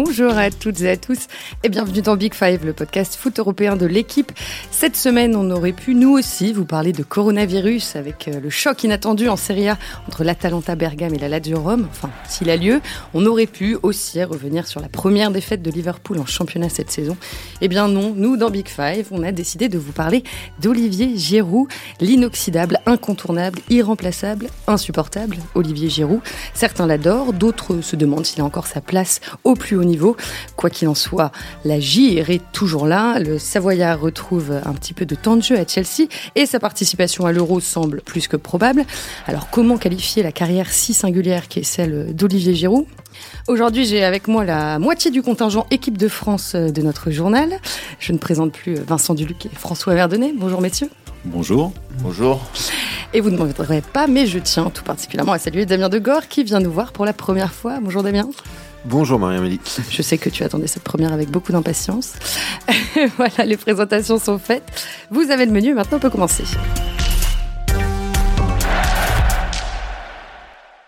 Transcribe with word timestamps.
Bonjour 0.00 0.38
à 0.38 0.52
toutes 0.52 0.80
et 0.82 0.90
à 0.90 0.96
tous 0.96 1.26
et 1.64 1.68
bienvenue 1.68 2.02
dans 2.02 2.16
Big 2.16 2.32
Five, 2.32 2.64
le 2.64 2.72
podcast 2.72 3.16
foot 3.16 3.36
européen 3.40 3.74
de 3.74 3.84
l'équipe. 3.84 4.30
Cette 4.70 4.94
semaine, 4.94 5.34
on 5.34 5.50
aurait 5.50 5.72
pu 5.72 5.96
nous 5.96 6.10
aussi 6.10 6.52
vous 6.52 6.64
parler 6.64 6.92
de 6.92 7.02
coronavirus 7.02 7.96
avec 7.96 8.28
euh, 8.28 8.38
le 8.38 8.48
choc 8.48 8.84
inattendu 8.84 9.28
en 9.28 9.36
Serie 9.36 9.70
A 9.70 9.76
entre 10.06 10.22
l'Atalanta 10.22 10.76
Bergame 10.76 11.14
et 11.14 11.18
la 11.18 11.28
Lazio 11.28 11.58
Rome. 11.58 11.88
Enfin, 11.90 12.10
s'il 12.28 12.48
a 12.48 12.56
lieu, 12.56 12.80
on 13.12 13.26
aurait 13.26 13.48
pu 13.48 13.76
aussi 13.82 14.22
revenir 14.22 14.68
sur 14.68 14.80
la 14.80 14.88
première 14.88 15.32
défaite 15.32 15.62
de 15.62 15.70
Liverpool 15.72 16.20
en 16.20 16.26
championnat 16.26 16.68
cette 16.68 16.92
saison. 16.92 17.16
Eh 17.60 17.66
bien 17.66 17.88
non, 17.88 18.14
nous 18.16 18.36
dans 18.36 18.50
Big 18.50 18.68
Five, 18.68 19.08
on 19.10 19.24
a 19.24 19.32
décidé 19.32 19.68
de 19.68 19.78
vous 19.78 19.90
parler 19.90 20.22
d'Olivier 20.62 21.16
Giroud, 21.16 21.66
l'inoxydable, 22.00 22.78
incontournable, 22.86 23.58
irremplaçable, 23.68 24.46
insupportable 24.68 25.38
Olivier 25.56 25.88
Giroud. 25.88 26.20
Certains 26.54 26.86
l'adorent, 26.86 27.32
d'autres 27.32 27.80
se 27.80 27.96
demandent 27.96 28.26
s'il 28.26 28.42
a 28.42 28.44
encore 28.44 28.68
sa 28.68 28.80
place 28.80 29.18
au 29.42 29.54
plus 29.56 29.74
haut 29.74 29.87
niveau. 29.88 30.16
Quoi 30.56 30.70
qu'il 30.70 30.86
en 30.88 30.94
soit, 30.94 31.32
la 31.64 31.80
JR 31.80 32.30
est 32.30 32.42
toujours 32.52 32.86
là. 32.86 33.18
Le 33.18 33.38
Savoyard 33.38 34.00
retrouve 34.00 34.52
un 34.64 34.72
petit 34.74 34.94
peu 34.94 35.06
de 35.06 35.14
temps 35.14 35.36
de 35.36 35.42
jeu 35.42 35.58
à 35.58 35.66
Chelsea 35.66 36.08
et 36.36 36.46
sa 36.46 36.60
participation 36.60 37.26
à 37.26 37.32
l'Euro 37.32 37.60
semble 37.60 38.00
plus 38.02 38.28
que 38.28 38.36
probable. 38.36 38.84
Alors 39.26 39.50
comment 39.50 39.78
qualifier 39.78 40.22
la 40.22 40.32
carrière 40.32 40.70
si 40.70 40.94
singulière 40.94 41.48
qui 41.48 41.60
est 41.60 41.64
celle 41.64 42.14
d'Olivier 42.14 42.54
Giroud? 42.54 42.86
Aujourd'hui, 43.48 43.84
j'ai 43.84 44.04
avec 44.04 44.28
moi 44.28 44.44
la 44.44 44.78
moitié 44.78 45.10
du 45.10 45.22
contingent 45.22 45.66
équipe 45.70 45.98
de 45.98 46.08
France 46.08 46.54
de 46.54 46.82
notre 46.82 47.10
journal. 47.10 47.58
Je 47.98 48.12
ne 48.12 48.18
présente 48.18 48.52
plus 48.52 48.74
Vincent 48.74 49.14
Duluc 49.14 49.46
et 49.46 49.50
François 49.52 49.94
Verdonnet. 49.94 50.32
Bonjour 50.36 50.60
messieurs. 50.60 50.90
Bonjour. 51.24 51.72
Bonjour. 52.00 52.40
Et 53.12 53.20
vous 53.20 53.30
ne 53.30 53.38
m'en 53.38 53.46
voudrez 53.46 53.80
pas, 53.80 54.06
mais 54.06 54.26
je 54.26 54.38
tiens 54.38 54.70
tout 54.70 54.84
particulièrement 54.84 55.32
à 55.32 55.38
saluer 55.38 55.66
Damien 55.66 55.88
Degore 55.88 56.28
qui 56.28 56.44
vient 56.44 56.60
nous 56.60 56.70
voir 56.70 56.92
pour 56.92 57.04
la 57.04 57.12
première 57.12 57.52
fois. 57.52 57.78
Bonjour 57.80 58.02
Damien. 58.02 58.28
Bonjour 58.84 59.18
Marie-Amélie. 59.18 59.60
Je 59.90 60.02
sais 60.02 60.18
que 60.18 60.30
tu 60.30 60.44
attendais 60.44 60.68
cette 60.68 60.84
première 60.84 61.12
avec 61.12 61.30
beaucoup 61.30 61.50
d'impatience. 61.50 62.14
voilà, 63.16 63.44
les 63.44 63.56
présentations 63.56 64.18
sont 64.18 64.38
faites. 64.38 64.62
Vous 65.10 65.30
avez 65.30 65.46
le 65.46 65.52
menu, 65.52 65.74
maintenant 65.74 65.96
on 65.96 66.00
peut 66.00 66.10
commencer. 66.10 66.44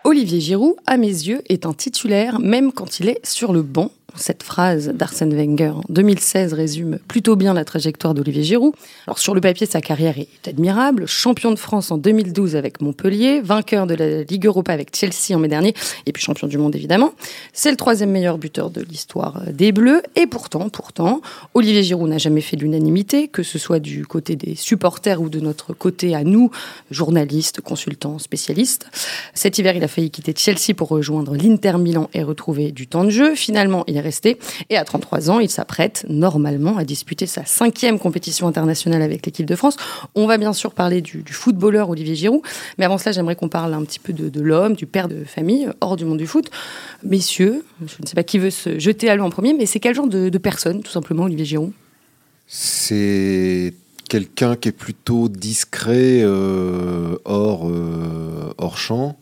Olivier 0.04 0.40
Giroud, 0.40 0.76
à 0.86 0.96
mes 0.96 1.08
yeux, 1.08 1.42
est 1.48 1.66
un 1.66 1.72
titulaire 1.72 2.38
même 2.38 2.72
quand 2.72 3.00
il 3.00 3.08
est 3.08 3.24
sur 3.26 3.52
le 3.52 3.62
banc 3.62 3.90
cette 4.16 4.42
phrase 4.42 4.88
d'Arsène 4.88 5.34
Wenger 5.34 5.72
en 5.76 5.82
2016 5.88 6.54
résume 6.54 6.98
plutôt 7.08 7.36
bien 7.36 7.54
la 7.54 7.64
trajectoire 7.64 8.14
d'Olivier 8.14 8.42
Giroud. 8.42 8.74
Alors 9.06 9.18
sur 9.18 9.34
le 9.34 9.40
papier, 9.40 9.66
sa 9.66 9.80
carrière 9.80 10.18
est 10.18 10.48
admirable. 10.48 11.06
Champion 11.06 11.50
de 11.50 11.58
France 11.58 11.90
en 11.90 11.98
2012 11.98 12.56
avec 12.56 12.80
Montpellier, 12.80 13.40
vainqueur 13.40 13.86
de 13.86 13.94
la 13.94 14.22
Ligue 14.22 14.46
Europa 14.46 14.72
avec 14.72 14.94
Chelsea 14.94 15.34
en 15.34 15.38
mai 15.38 15.48
dernier, 15.48 15.74
et 16.06 16.12
puis 16.12 16.22
champion 16.22 16.46
du 16.46 16.58
monde 16.58 16.74
évidemment. 16.74 17.12
C'est 17.52 17.70
le 17.70 17.76
troisième 17.76 18.10
meilleur 18.10 18.38
buteur 18.38 18.70
de 18.70 18.82
l'histoire 18.82 19.42
des 19.52 19.72
Bleus. 19.72 20.02
Et 20.16 20.26
pourtant, 20.26 20.68
pourtant, 20.68 21.20
Olivier 21.54 21.82
Giroud 21.82 22.08
n'a 22.08 22.18
jamais 22.18 22.40
fait 22.40 22.56
l'unanimité, 22.56 23.28
que 23.28 23.42
ce 23.42 23.58
soit 23.58 23.78
du 23.78 24.06
côté 24.06 24.36
des 24.36 24.54
supporters 24.54 25.20
ou 25.20 25.28
de 25.28 25.40
notre 25.40 25.72
côté 25.72 26.14
à 26.14 26.24
nous, 26.24 26.50
journalistes, 26.90 27.60
consultants, 27.60 28.18
spécialistes. 28.18 28.86
Cet 29.34 29.58
hiver, 29.58 29.76
il 29.76 29.84
a 29.84 29.88
failli 29.88 30.10
quitter 30.10 30.34
Chelsea 30.36 30.74
pour 30.76 30.88
rejoindre 30.88 31.36
l'Inter 31.36 31.78
Milan 31.78 32.10
et 32.14 32.22
retrouver 32.22 32.72
du 32.72 32.86
temps 32.86 33.04
de 33.04 33.10
jeu. 33.10 33.34
Finalement, 33.34 33.84
il 33.86 33.98
resté. 34.00 34.38
Et 34.68 34.76
à 34.76 34.84
33 34.84 35.30
ans, 35.30 35.40
il 35.40 35.50
s'apprête 35.50 36.04
normalement 36.08 36.76
à 36.76 36.84
disputer 36.84 37.26
sa 37.26 37.44
cinquième 37.44 37.98
compétition 37.98 38.46
internationale 38.46 39.02
avec 39.02 39.24
l'équipe 39.26 39.46
de 39.46 39.56
France. 39.56 39.76
On 40.14 40.26
va 40.26 40.38
bien 40.38 40.52
sûr 40.52 40.72
parler 40.72 41.00
du, 41.00 41.24
footballeur 41.30 41.90
Olivier 41.90 42.14
Giroud. 42.14 42.42
Mais 42.78 42.84
avant 42.84 42.98
cela, 42.98 43.12
j'aimerais 43.12 43.36
qu'on 43.36 43.48
parle 43.48 43.74
un 43.74 43.84
petit 43.84 43.98
peu 43.98 44.12
de, 44.12 44.40
l'homme, 44.40 44.74
du 44.74 44.86
père 44.86 45.08
de 45.08 45.24
famille, 45.24 45.68
hors 45.80 45.96
du 45.96 46.04
monde 46.04 46.18
du 46.18 46.26
foot. 46.26 46.50
Messieurs, 47.02 47.64
je 47.86 47.96
ne 48.00 48.06
sais 48.06 48.14
pas 48.14 48.22
qui 48.22 48.38
veut 48.38 48.50
se 48.50 48.78
jeter 48.78 49.08
à 49.10 49.16
l'eau 49.16 49.24
en 49.24 49.30
premier, 49.30 49.54
mais 49.54 49.66
c'est 49.66 49.80
quel 49.80 49.94
genre 49.94 50.08
de, 50.08 50.38
personne, 50.38 50.82
tout 50.82 50.92
simplement, 50.92 51.24
Olivier 51.24 51.44
Giroud? 51.44 51.72
C'est 52.46 53.74
quelqu'un 54.08 54.56
qui 54.56 54.68
est 54.68 54.72
plutôt 54.72 55.28
discret 55.28 56.22
euh, 56.22 57.16
hors, 57.24 57.68
euh, 57.68 58.52
hors 58.58 58.76
champ, 58.76 59.18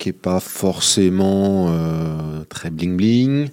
qui 0.00 0.08
n'est 0.08 0.14
pas 0.14 0.40
forcément 0.40 1.68
euh, 1.70 2.42
très 2.48 2.70
bling-bling, 2.70 3.48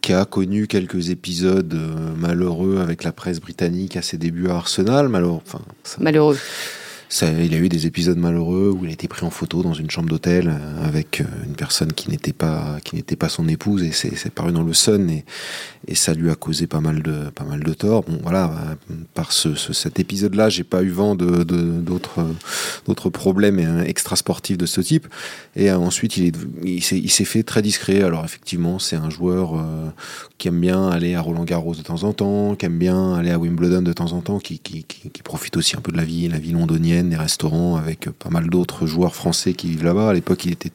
qui 0.00 0.12
a 0.12 0.24
connu 0.24 0.66
quelques 0.66 1.10
épisodes 1.10 1.74
euh, 1.74 2.14
malheureux 2.16 2.78
avec 2.80 3.04
la 3.04 3.12
presse 3.12 3.40
britannique 3.40 3.96
à 3.96 4.02
ses 4.02 4.18
débuts 4.18 4.48
à 4.48 4.56
Arsenal. 4.56 5.08
Malheureux. 5.08 5.40
Enfin, 5.44 5.60
malheureux 6.00 6.36
il 7.22 7.54
a 7.54 7.56
eu 7.56 7.68
des 7.68 7.86
épisodes 7.86 8.18
malheureux 8.18 8.70
où 8.70 8.84
il 8.84 8.90
a 8.90 8.92
été 8.92 9.08
pris 9.08 9.24
en 9.24 9.30
photo 9.30 9.62
dans 9.62 9.72
une 9.72 9.90
chambre 9.90 10.08
d'hôtel 10.08 10.48
euh, 10.48 10.86
avec 10.86 11.20
euh, 11.20 11.24
une 11.46 11.54
personne 11.54 11.92
qui 11.92 12.10
n'était 12.10 12.32
pas 12.32 12.78
qui 12.84 12.96
n'était 12.96 13.16
pas 13.16 13.28
son 13.28 13.48
épouse 13.48 13.82
et 13.82 13.92
c'est 13.92 14.30
paru 14.30 14.52
dans 14.52 14.62
le 14.62 14.74
Sun 14.74 15.08
et, 15.10 15.24
et 15.88 15.94
ça 15.94 16.12
lui 16.12 16.30
a 16.30 16.34
causé 16.34 16.66
pas 16.66 16.80
mal 16.80 17.02
de 17.02 17.30
pas 17.30 17.44
mal 17.44 17.60
de 17.60 17.72
tort. 17.72 18.04
Bon 18.04 18.18
voilà, 18.22 18.52
euh, 18.90 18.94
par 19.14 19.32
ce, 19.32 19.54
cet 19.56 19.98
épisode-là, 19.98 20.50
j'ai 20.50 20.62
pas 20.62 20.82
eu 20.82 20.90
vent 20.90 21.14
de 21.14 21.42
d'autres 21.42 22.24
d'autres 22.86 23.10
problèmes 23.10 23.82
extra 23.86 24.14
sportifs 24.14 24.58
de 24.58 24.66
ce 24.66 24.80
type. 24.82 25.08
Et 25.56 25.72
ensuite, 25.72 26.18
il 26.18 26.26
est 26.26 26.34
il 26.62 27.10
s'est 27.10 27.24
fait 27.24 27.42
très 27.42 27.62
discret. 27.62 28.02
Alors 28.02 28.24
effectivement, 28.24 28.78
c'est 28.78 28.96
un 28.96 29.10
joueur 29.10 29.54
qui 30.36 30.48
aime 30.48 30.60
bien 30.60 30.88
aller 30.88 31.14
à 31.14 31.22
Roland 31.22 31.44
Garros 31.44 31.74
de 31.74 31.82
temps 31.82 32.04
en 32.04 32.12
temps, 32.12 32.54
qui 32.54 32.66
aime 32.66 32.78
bien 32.78 33.14
aller 33.14 33.30
à 33.30 33.38
Wimbledon 33.38 33.82
de 33.82 33.92
temps 33.92 34.12
en 34.12 34.20
temps, 34.20 34.38
qui, 34.38 34.58
qui, 34.58 34.84
qui, 34.84 35.10
qui 35.10 35.22
profite 35.22 35.56
aussi 35.56 35.76
un 35.76 35.80
peu 35.80 35.90
de 35.90 35.96
la 35.96 36.04
vie 36.04 36.28
la 36.28 36.38
vie 36.38 36.52
londonienne 36.52 37.08
des 37.08 37.16
restaurants 37.16 37.76
avec 37.76 38.10
pas 38.10 38.30
mal 38.30 38.50
d'autres 38.50 38.86
joueurs 38.86 39.14
français 39.14 39.54
qui 39.54 39.68
vivent 39.68 39.84
là-bas. 39.84 40.10
À 40.10 40.12
l'époque, 40.12 40.44
il 40.44 40.52
était, 40.52 40.72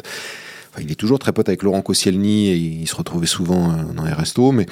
il 0.80 0.92
est 0.92 0.96
toujours 0.96 1.20
très 1.20 1.32
pote 1.32 1.48
avec 1.50 1.64
Laurent 1.64 1.82
Koscielny 1.82 2.50
et 2.50 2.56
il 2.56 2.88
se 2.88 2.96
retrouvait 2.96 3.28
souvent 3.28 3.72
euh, 3.72 3.94
dans 3.94 4.06
les 4.06 4.14
restos, 4.14 4.52
mais 4.52 4.66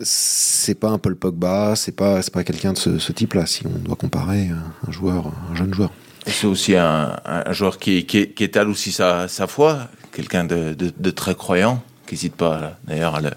c'est 0.00 0.78
pas 0.78 0.90
un 0.90 0.98
Paul 0.98 1.16
Pogba, 1.16 1.74
c'est 1.76 1.92
pas, 1.92 2.22
c'est 2.22 2.32
pas 2.32 2.44
quelqu'un 2.44 2.72
de 2.72 2.78
ce, 2.78 3.12
type-là, 3.12 3.46
si 3.46 3.66
on 3.66 3.78
doit 3.78 3.96
comparer 3.96 4.48
un, 4.86 4.92
joueur, 4.92 5.32
un 5.50 5.56
jeune 5.56 5.74
joueur. 5.74 5.90
C'est 6.26 6.46
aussi 6.46 6.76
un, 6.76 7.16
joueur 7.50 7.78
qui, 7.78 8.04
qui, 8.06 8.18
étale 8.18 8.68
aussi 8.68 8.92
sa, 8.92 9.28
foi, 9.48 9.88
quelqu'un 10.12 10.44
de, 10.44 10.74
de, 10.74 11.10
très 11.10 11.34
croyant, 11.34 11.82
qui 12.06 12.14
n'hésite 12.14 12.34
pas 12.34 12.78
d'ailleurs 12.86 13.16
à 13.16 13.20
le, 13.20 13.30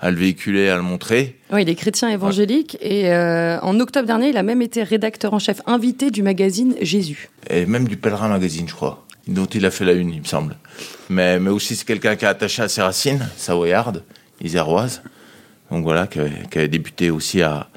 à 0.00 0.10
le 0.10 0.16
véhiculer, 0.16 0.68
à 0.68 0.76
le 0.76 0.82
montrer. 0.82 1.38
Oui, 1.50 1.62
il 1.62 1.68
est 1.68 1.74
chrétien 1.74 2.08
évangélique 2.08 2.76
et 2.80 3.10
euh, 3.10 3.58
en 3.60 3.80
octobre 3.80 4.06
dernier, 4.06 4.28
il 4.28 4.36
a 4.36 4.42
même 4.42 4.62
été 4.62 4.82
rédacteur 4.82 5.34
en 5.34 5.38
chef 5.38 5.60
invité 5.66 6.10
du 6.10 6.22
magazine 6.22 6.74
Jésus. 6.80 7.30
Et 7.50 7.66
même 7.66 7.88
du 7.88 7.96
Pèlerin 7.96 8.28
Magazine, 8.28 8.68
je 8.68 8.74
crois, 8.74 9.05
dont 9.26 9.46
il 9.46 9.66
a 9.66 9.70
fait 9.70 9.84
la 9.84 9.92
une, 9.92 10.12
il 10.12 10.20
me 10.20 10.26
semble. 10.26 10.56
Mais, 11.08 11.40
mais 11.40 11.50
aussi, 11.50 11.76
c'est 11.76 11.84
quelqu'un 11.84 12.16
qui 12.16 12.24
est 12.24 12.28
attaché 12.28 12.62
à 12.62 12.68
ses 12.68 12.82
racines, 12.82 13.28
savoyarde, 13.36 14.04
iséroise. 14.40 15.02
Donc 15.70 15.82
voilà, 15.82 16.06
qui, 16.06 16.20
a 16.58 16.66
débuté 16.68 17.10
aussi 17.10 17.42
à, 17.42 17.68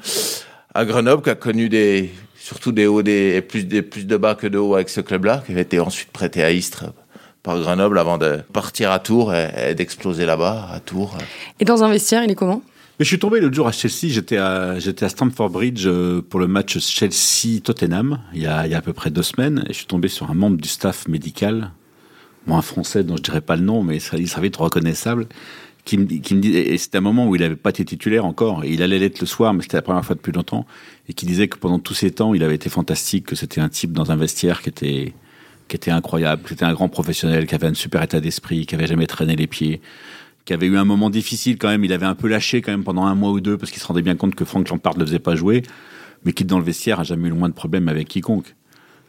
Grenoble, 0.76 1.22
qui 1.22 1.30
a 1.30 1.34
connu 1.34 1.68
des, 1.68 2.10
surtout 2.36 2.72
des 2.72 2.86
hauts 2.86 3.02
des, 3.02 3.42
plus, 3.42 3.64
des, 3.64 3.82
plus 3.82 4.06
de 4.06 4.16
bas 4.16 4.34
que 4.34 4.46
de 4.46 4.58
hauts 4.58 4.74
avec 4.74 4.88
ce 4.88 5.00
club-là, 5.00 5.42
qui 5.44 5.52
avait 5.52 5.62
été 5.62 5.80
ensuite 5.80 6.10
prêté 6.10 6.42
à 6.42 6.50
Istres 6.52 6.84
par 7.42 7.58
Grenoble 7.58 7.98
avant 7.98 8.18
de 8.18 8.40
partir 8.52 8.92
à 8.92 8.98
Tours 8.98 9.34
et, 9.34 9.74
d'exploser 9.74 10.26
là-bas, 10.26 10.68
à 10.72 10.78
Tours. 10.78 11.16
Et 11.58 11.64
dans 11.64 11.82
un 11.82 11.90
vestiaire, 11.90 12.22
il 12.22 12.30
est 12.30 12.34
comment? 12.34 12.62
Mais 13.00 13.04
je 13.04 13.08
suis 13.08 13.18
tombé 13.18 13.40
l'autre 13.40 13.54
jour 13.54 13.66
à 13.66 13.72
Chelsea, 13.72 14.12
j'étais 14.12 14.36
à, 14.36 14.78
j'étais 14.78 15.06
à 15.06 15.08
Stamford 15.08 15.48
Bridge 15.48 15.84
euh, 15.86 16.20
pour 16.20 16.38
le 16.38 16.46
match 16.46 16.78
Chelsea-Tottenham, 16.78 18.20
il 18.34 18.42
y, 18.42 18.46
a, 18.46 18.66
il 18.66 18.72
y 18.72 18.74
a 18.74 18.78
à 18.78 18.82
peu 18.82 18.92
près 18.92 19.10
deux 19.10 19.22
semaines, 19.22 19.64
et 19.66 19.72
je 19.72 19.78
suis 19.78 19.86
tombé 19.86 20.08
sur 20.08 20.30
un 20.30 20.34
membre 20.34 20.58
du 20.58 20.68
staff 20.68 21.08
médical, 21.08 21.70
moi 22.46 22.58
un 22.58 22.62
français 22.62 23.02
dont 23.02 23.16
je 23.16 23.22
dirais 23.22 23.40
pas 23.40 23.56
le 23.56 23.62
nom, 23.62 23.82
mais 23.82 23.96
il 23.96 24.28
serait 24.28 24.42
vite 24.42 24.56
reconnaissable, 24.58 25.28
qui 25.86 25.96
me, 25.96 26.04
qui 26.04 26.34
et 26.54 26.76
c'était 26.76 26.98
un 26.98 27.00
moment 27.00 27.26
où 27.26 27.34
il 27.34 27.40
n'avait 27.40 27.56
pas 27.56 27.70
été 27.70 27.86
titulaire 27.86 28.26
encore, 28.26 28.66
il 28.66 28.82
allait 28.82 28.98
l'être 28.98 29.20
le 29.20 29.26
soir, 29.26 29.54
mais 29.54 29.62
c'était 29.62 29.78
la 29.78 29.82
première 29.82 30.04
fois 30.04 30.14
depuis 30.14 30.32
longtemps, 30.32 30.66
et 31.08 31.14
qui 31.14 31.24
disait 31.24 31.48
que 31.48 31.56
pendant 31.56 31.78
tous 31.78 31.94
ces 31.94 32.10
temps, 32.10 32.34
il 32.34 32.42
avait 32.42 32.56
été 32.56 32.68
fantastique, 32.68 33.24
que 33.24 33.34
c'était 33.34 33.62
un 33.62 33.70
type 33.70 33.92
dans 33.92 34.12
un 34.12 34.16
vestiaire 34.16 34.60
qui 34.60 34.68
était 34.68 35.14
qui 35.68 35.76
était 35.76 35.92
incroyable, 35.92 36.42
qui 36.46 36.52
était 36.52 36.64
un 36.64 36.74
grand 36.74 36.90
professionnel, 36.90 37.46
qui 37.46 37.54
avait 37.54 37.68
un 37.68 37.74
super 37.74 38.02
état 38.02 38.20
d'esprit, 38.20 38.66
qui 38.66 38.74
avait 38.74 38.88
jamais 38.88 39.06
traîné 39.06 39.36
les 39.36 39.46
pieds, 39.46 39.80
qui 40.50 40.54
avait 40.54 40.66
eu 40.66 40.76
un 40.76 40.84
moment 40.84 41.10
difficile 41.10 41.58
quand 41.58 41.68
même. 41.68 41.84
Il 41.84 41.92
avait 41.92 42.06
un 42.06 42.16
peu 42.16 42.26
lâché 42.26 42.60
quand 42.60 42.72
même 42.72 42.82
pendant 42.82 43.04
un 43.04 43.14
mois 43.14 43.30
ou 43.30 43.40
deux 43.40 43.56
parce 43.56 43.70
qu'il 43.70 43.80
se 43.80 43.86
rendait 43.86 44.02
bien 44.02 44.16
compte 44.16 44.34
que 44.34 44.44
Frank 44.44 44.68
Lampard 44.68 44.94
ne 44.94 44.98
le 44.98 45.06
faisait 45.06 45.20
pas 45.20 45.36
jouer, 45.36 45.62
mais 46.24 46.32
qui 46.32 46.44
dans 46.44 46.58
le 46.58 46.64
vestiaire 46.64 46.98
a 46.98 47.04
jamais 47.04 47.28
eu 47.28 47.30
le 47.30 47.36
moins 47.36 47.48
de 47.48 47.54
problèmes 47.54 47.88
avec 47.88 48.08
quiconque. 48.08 48.56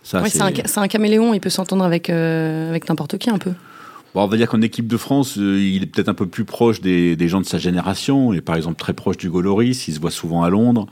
Ça, 0.03 0.23
c'est 0.27 0.77
un, 0.77 0.87
caméléon, 0.87 1.33
il 1.33 1.39
peut 1.39 1.49
s'entendre 1.49 1.83
avec, 1.83 2.11
euh, 2.11 2.69
avec 2.69 2.87
n'importe 2.87 3.17
qui 3.17 3.31
un 3.31 3.39
peu. 3.39 3.53
Bon, 4.13 4.21
on 4.21 4.27
va 4.27 4.37
dire 4.37 4.47
qu'en 4.47 4.61
équipe 4.61 4.85
de 4.85 4.97
France, 4.97 5.39
euh, 5.39 5.59
il 5.59 5.81
est 5.81 5.87
peut-être 5.87 6.09
un 6.09 6.13
peu 6.13 6.27
plus 6.27 6.45
proche 6.45 6.79
des, 6.79 7.15
des, 7.15 7.27
gens 7.27 7.41
de 7.41 7.47
sa 7.47 7.57
génération. 7.57 8.33
Il 8.33 8.37
est 8.37 8.41
par 8.41 8.55
exemple 8.55 8.79
très 8.79 8.93
proche 8.93 9.17
du 9.17 9.31
Goloris, 9.31 9.87
il 9.87 9.95
se 9.95 9.99
voit 9.99 10.11
souvent 10.11 10.43
à 10.43 10.51
Londres. 10.51 10.85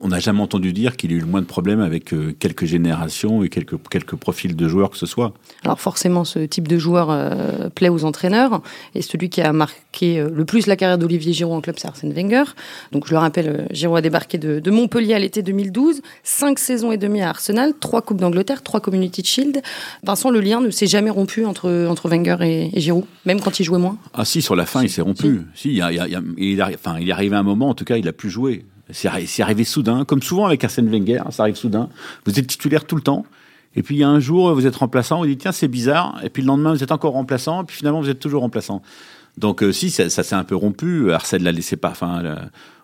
On 0.00 0.08
n'a 0.08 0.18
jamais 0.18 0.40
entendu 0.40 0.72
dire 0.72 0.96
qu'il 0.96 1.12
ait 1.12 1.16
eu 1.16 1.20
le 1.20 1.26
moins 1.26 1.40
de 1.40 1.46
problèmes 1.46 1.80
avec 1.80 2.12
euh, 2.12 2.34
quelques 2.38 2.66
générations 2.66 3.42
et 3.42 3.48
quelques, 3.48 3.76
quelques 3.88 4.16
profils 4.16 4.54
de 4.54 4.68
joueurs 4.68 4.90
que 4.90 4.98
ce 4.98 5.06
soit. 5.06 5.32
Alors 5.64 5.80
forcément, 5.80 6.24
ce 6.24 6.40
type 6.40 6.68
de 6.68 6.76
joueur 6.76 7.10
euh, 7.10 7.70
plaît 7.70 7.88
aux 7.88 8.04
entraîneurs. 8.04 8.60
Et 8.94 9.00
celui 9.00 9.30
qui 9.30 9.40
a 9.40 9.52
marqué 9.52 10.20
euh, 10.20 10.28
le 10.32 10.44
plus 10.44 10.66
la 10.66 10.76
carrière 10.76 10.98
d'Olivier 10.98 11.32
Giroud 11.32 11.56
en 11.56 11.60
club, 11.62 11.76
c'est 11.78 11.88
Arsène 11.88 12.12
Wenger. 12.12 12.44
Donc 12.92 13.06
je 13.06 13.12
le 13.12 13.18
rappelle, 13.18 13.66
Giroud 13.70 13.96
a 13.96 14.02
débarqué 14.02 14.36
de, 14.36 14.60
de, 14.60 14.70
Montpellier 14.70 15.14
à 15.14 15.18
l'été 15.18 15.42
2012, 15.42 16.02
cinq 16.22 16.58
saisons 16.58 16.92
et 16.92 16.98
demie 16.98 17.22
à 17.22 17.30
Arsenal, 17.30 17.72
trois 17.80 18.02
Coupes 18.02 18.20
d'Angleterre, 18.20 18.62
trois 18.62 18.80
Community 18.80 19.24
Shield. 19.24 19.62
Vincent, 20.02 20.30
le 20.30 20.40
lien 20.40 20.60
ne 20.60 20.68
s'est 20.70 20.86
jamais 20.86 21.10
rompu 21.10 21.46
entre, 21.46 21.86
entre 21.88 22.10
Wenger 22.10 22.36
et, 22.42 22.70
et, 22.76 22.80
Giroud, 22.80 23.04
même 23.24 23.40
quand 23.40 23.58
il 23.60 23.64
jouait 23.64 23.78
moins? 23.78 23.96
Ah 24.12 24.26
si, 24.26 24.42
sur 24.42 24.56
la 24.56 24.66
fin, 24.66 24.82
il 24.82 24.90
s'est 24.90 25.00
rompu. 25.00 25.40
Si, 25.54 25.70
il, 25.70 25.76
y 25.76 25.80
a, 25.80 25.90
il, 25.90 25.96
y 25.96 26.14
a, 26.14 26.20
il, 26.36 26.62
enfin, 26.62 26.98
il 27.00 27.08
est 27.08 27.12
arrivé 27.12 27.34
un 27.34 27.42
moment, 27.42 27.70
en 27.70 27.74
tout 27.74 27.84
cas, 27.84 27.96
il 27.96 28.06
a 28.08 28.12
plus 28.12 28.28
joué. 28.28 28.66
C'est 28.90 29.42
arrivé 29.42 29.64
soudain, 29.64 30.04
comme 30.04 30.22
souvent 30.22 30.46
avec 30.46 30.62
Arsène 30.62 30.88
Wenger, 30.88 31.22
ça 31.30 31.42
arrive 31.42 31.56
soudain. 31.56 31.88
Vous 32.24 32.38
êtes 32.38 32.46
titulaire 32.46 32.84
tout 32.84 32.96
le 32.96 33.02
temps, 33.02 33.26
et 33.74 33.82
puis 33.82 33.96
il 33.96 33.98
y 33.98 34.04
a 34.04 34.08
un 34.08 34.20
jour, 34.20 34.54
vous 34.54 34.66
êtes 34.66 34.76
remplaçant, 34.76 35.18
vous 35.18 35.26
dites 35.26 35.40
tiens 35.40 35.52
c'est 35.52 35.68
bizarre, 35.68 36.20
et 36.22 36.30
puis 36.30 36.42
le 36.42 36.46
lendemain 36.46 36.72
vous 36.72 36.82
êtes 36.82 36.92
encore 36.92 37.12
remplaçant, 37.12 37.62
et 37.62 37.64
puis 37.64 37.76
finalement 37.76 38.00
vous 38.00 38.10
êtes 38.10 38.20
toujours 38.20 38.42
remplaçant. 38.42 38.82
Donc 39.38 39.62
euh, 39.62 39.72
si 39.72 39.90
ça, 39.90 40.08
s'est 40.08 40.34
un 40.34 40.44
peu 40.44 40.56
rompu, 40.56 41.12
Arsène 41.12 41.42
l'a 41.42 41.52
laissé 41.52 41.76
pas, 41.76 41.90
enfin 41.90 42.22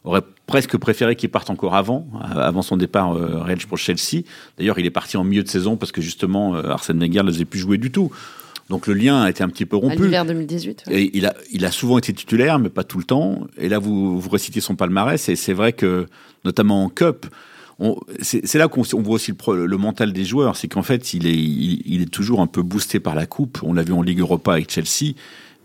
aurait 0.04 0.22
presque 0.46 0.76
préféré 0.76 1.16
qu'il 1.16 1.30
parte 1.30 1.48
encore 1.50 1.74
avant, 1.74 2.06
avant 2.20 2.62
son 2.62 2.76
départ 2.76 3.16
euh, 3.16 3.56
pour 3.68 3.78
Chelsea. 3.78 4.24
D'ailleurs 4.58 4.78
il 4.78 4.86
est 4.86 4.90
parti 4.90 5.16
en 5.16 5.24
milieu 5.24 5.42
de 5.42 5.48
saison 5.48 5.76
parce 5.76 5.92
que 5.92 6.02
justement 6.02 6.56
euh, 6.56 6.70
Arsène 6.70 6.98
Wenger 6.98 7.22
ne 7.22 7.30
les 7.30 7.42
a 7.42 7.44
plus 7.44 7.60
jouer 7.60 7.78
du 7.78 7.90
tout. 7.90 8.10
Donc 8.70 8.86
le 8.86 8.94
lien 8.94 9.22
a 9.22 9.30
été 9.30 9.42
un 9.42 9.48
petit 9.48 9.66
peu 9.66 9.76
rompu. 9.76 10.02
À 10.02 10.04
l'hiver 10.04 10.24
2018. 10.24 10.84
Ouais. 10.86 11.02
Et 11.02 11.16
il 11.16 11.26
a, 11.26 11.34
il 11.52 11.64
a 11.64 11.70
souvent 11.70 11.98
été 11.98 12.12
titulaire, 12.12 12.58
mais 12.58 12.68
pas 12.68 12.84
tout 12.84 12.98
le 12.98 13.04
temps. 13.04 13.46
Et 13.58 13.68
là, 13.68 13.78
vous, 13.78 14.18
vous 14.20 14.30
récitez 14.30 14.60
son 14.60 14.76
palmarès, 14.76 15.28
et 15.28 15.36
c'est 15.36 15.52
vrai 15.52 15.72
que, 15.72 16.06
notamment 16.44 16.84
en 16.84 16.88
Cup, 16.88 17.26
c'est 18.20 18.54
là 18.54 18.68
qu'on 18.68 18.82
voit 18.82 19.14
aussi 19.14 19.32
le, 19.48 19.66
le, 19.66 19.76
mental 19.76 20.12
des 20.12 20.24
joueurs, 20.24 20.56
c'est 20.56 20.68
qu'en 20.68 20.82
fait, 20.82 21.14
il 21.14 21.26
est, 21.26 21.34
il, 21.34 21.82
il, 21.84 22.02
est 22.02 22.10
toujours 22.10 22.40
un 22.40 22.46
peu 22.46 22.62
boosté 22.62 23.00
par 23.00 23.14
la 23.14 23.26
coupe. 23.26 23.58
On 23.62 23.72
l'a 23.72 23.82
vu 23.82 23.92
en 23.92 24.02
Ligue 24.02 24.20
Europa 24.20 24.52
avec 24.52 24.70
Chelsea, 24.70 25.14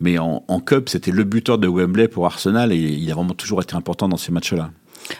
mais 0.01 0.17
en, 0.17 0.43
en 0.47 0.59
Cup, 0.59 0.89
c'était 0.89 1.11
le 1.11 1.23
buteur 1.23 1.57
de 1.57 1.67
Wembley 1.67 2.07
pour 2.07 2.25
Arsenal, 2.25 2.71
et 2.71 2.77
il 2.77 3.11
a 3.11 3.15
vraiment 3.15 3.33
toujours 3.33 3.61
été 3.61 3.75
important 3.75 4.09
dans 4.09 4.17
ces 4.17 4.31
matchs-là. 4.31 4.71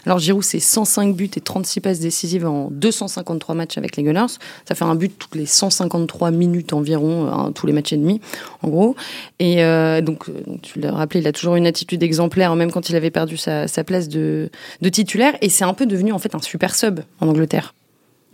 Alors 0.06 0.19
Giroud, 0.19 0.44
c'est 0.44 0.60
105 0.60 1.16
buts 1.16 1.30
et 1.36 1.42
36 1.42 1.81
passes 1.81 2.00
décisives 2.00 2.45
en 2.45 2.69
253 2.72 3.56
matchs 3.56 3.78
avec 3.78 3.98
les 3.98 4.04
Gunners. 4.04 4.34
Ça 4.68 4.75
fait 4.75 4.86
un 4.86 4.95
but 4.95 5.13
toutes 5.18 5.36
les 5.36 5.45
153 5.45 6.31
minutes 6.31 6.74
environ, 6.74 7.28
hein, 7.28 7.51
tous 7.54 7.68
les 7.68 7.74
matchs 7.74 7.94
et 7.94 7.98
demi, 7.98 8.22
en 8.62 8.69
gros. 8.69 8.95
Et 9.39 9.63
euh, 9.63 10.01
donc, 10.01 10.25
tu 10.62 10.80
l'as 10.80 10.92
rappelé, 10.92 11.22
il 11.22 11.28
a 11.28 11.31
toujours 11.31 11.56
une 11.56 11.68
attitude 11.68 12.04
exemplaire, 12.04 12.56
même 12.56 12.72
quand 12.72 12.89
il 12.89 12.95
avait 12.95 13.12
perdu 13.12 13.38
sa, 13.38 13.68
place 13.86 14.10
de, 14.10 14.50
titulaire. 14.92 15.36
Et 15.42 15.50
c'est 15.50 15.63
un 15.63 15.74
peu 15.74 15.86
devenu 15.86 16.12
en 16.12 16.19
fait 16.19 16.36
un 16.36 16.42
super 16.42 16.75
sub 16.75 17.00
en 17.19 17.28
Angleterre. 17.28 17.74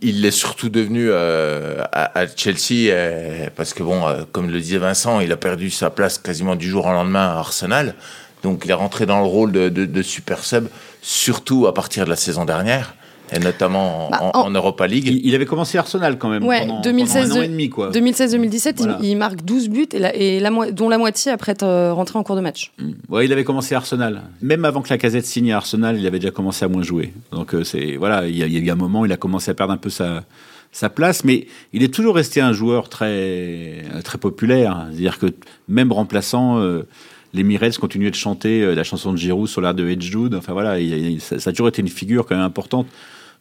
Il 0.06 0.20
l'est 0.20 0.30
surtout 0.30 0.68
devenu 0.68 1.08
euh, 1.08 1.82
à, 1.92 2.26
Chelsea 2.36 2.90
euh, 2.90 3.48
parce 3.56 3.72
que 3.72 3.82
bon, 3.82 4.06
euh, 4.06 4.24
comme 4.30 4.50
le 4.50 4.60
disait 4.60 4.78
Vincent, 4.78 5.20
il 5.20 5.32
a 5.32 5.36
perdu 5.36 5.70
sa 5.70 5.88
place 5.88 6.18
quasiment 6.18 6.56
du 6.56 6.68
jour 6.68 6.84
au 6.84 6.92
lendemain 6.92 7.26
à 7.26 7.38
Arsenal. 7.38 7.94
Donc 8.44 8.62
il 8.64 8.70
est 8.70 8.74
rentré 8.74 9.06
dans 9.06 9.20
le 9.20 9.26
rôle 9.26 9.50
de, 9.50 9.68
de, 9.68 9.86
de 9.86 10.02
super 10.02 10.44
sub, 10.44 10.68
surtout 11.02 11.66
à 11.66 11.74
partir 11.74 12.04
de 12.04 12.10
la 12.10 12.16
saison 12.16 12.44
dernière. 12.44 12.94
Et 13.32 13.38
notamment 13.38 14.08
en, 14.08 14.10
bah, 14.10 14.30
en, 14.34 14.40
en 14.42 14.50
Europa 14.50 14.86
League. 14.86 15.06
Il, 15.06 15.26
il, 15.26 15.34
avait 15.34 15.46
commencé 15.46 15.78
Arsenal 15.78 16.18
quand 16.18 16.28
même. 16.28 16.44
Ouais, 16.44 16.60
pendant, 16.60 16.82
2016, 16.82 17.22
pendant 17.22 17.34
un 17.34 17.38
an 17.38 17.42
et 17.42 17.48
demi, 17.48 17.70
quoi. 17.70 17.90
2016-2017, 17.90 18.74
voilà. 18.76 18.98
il, 19.00 19.08
il, 19.08 19.16
marque 19.16 19.42
12 19.42 19.70
buts, 19.70 19.88
et, 19.92 19.98
la, 19.98 20.14
et 20.14 20.40
la, 20.40 20.50
dont 20.72 20.90
la 20.90 20.98
moitié 20.98 21.32
après 21.32 21.52
être 21.52 21.62
euh, 21.62 21.94
rentré 21.94 22.18
en 22.18 22.22
cours 22.22 22.36
de 22.36 22.42
match. 22.42 22.72
Mmh. 22.78 22.90
Ouais, 23.08 23.24
il 23.24 23.32
avait 23.32 23.42
commencé 23.42 23.74
Arsenal. 23.74 24.20
Même 24.42 24.66
avant 24.66 24.82
que 24.82 24.90
la 24.90 24.98
casette 24.98 25.24
signe 25.24 25.52
à 25.52 25.56
Arsenal, 25.56 25.98
il 25.98 26.06
avait 26.06 26.18
déjà 26.18 26.32
commencé 26.32 26.66
à 26.66 26.68
moins 26.68 26.82
jouer. 26.82 27.14
Donc 27.32 27.54
euh, 27.54 27.64
c'est 27.64 27.96
voilà, 27.96 28.28
il 28.28 28.36
y, 28.36 28.42
a, 28.42 28.46
il 28.46 28.52
y 28.52 28.58
a 28.58 28.60
eu 28.60 28.70
un 28.70 28.76
moment, 28.76 29.06
il 29.06 29.12
a 29.12 29.16
commencé 29.16 29.50
à 29.50 29.54
perdre 29.54 29.72
un 29.72 29.78
peu 29.78 29.90
sa, 29.90 30.22
sa 30.70 30.90
place, 30.90 31.24
mais 31.24 31.46
il 31.72 31.82
est 31.82 31.92
toujours 31.92 32.16
resté 32.16 32.42
un 32.42 32.52
joueur 32.52 32.90
très, 32.90 33.84
très 34.04 34.18
populaire. 34.18 34.86
C'est-à-dire 34.90 35.18
que 35.18 35.26
même 35.66 35.92
remplaçant, 35.92 36.58
euh, 36.58 36.86
les 37.34 37.42
Mirettes 37.42 37.76
continuaient 37.78 38.10
de 38.10 38.16
chanter 38.16 38.62
euh, 38.62 38.74
la 38.74 38.84
chanson 38.84 39.12
de 39.12 39.18
Giroud 39.18 39.48
sur 39.48 39.60
l'air 39.60 39.74
de 39.74 39.86
Edgewood. 39.86 40.34
Enfin 40.34 40.52
voilà, 40.52 40.80
il, 40.80 40.92
il, 40.92 41.20
ça, 41.20 41.38
ça, 41.38 41.50
a 41.50 41.52
toujours 41.52 41.68
été 41.68 41.82
une 41.82 41.88
figure 41.88 42.24
quand 42.24 42.36
même 42.36 42.44
importante 42.44 42.86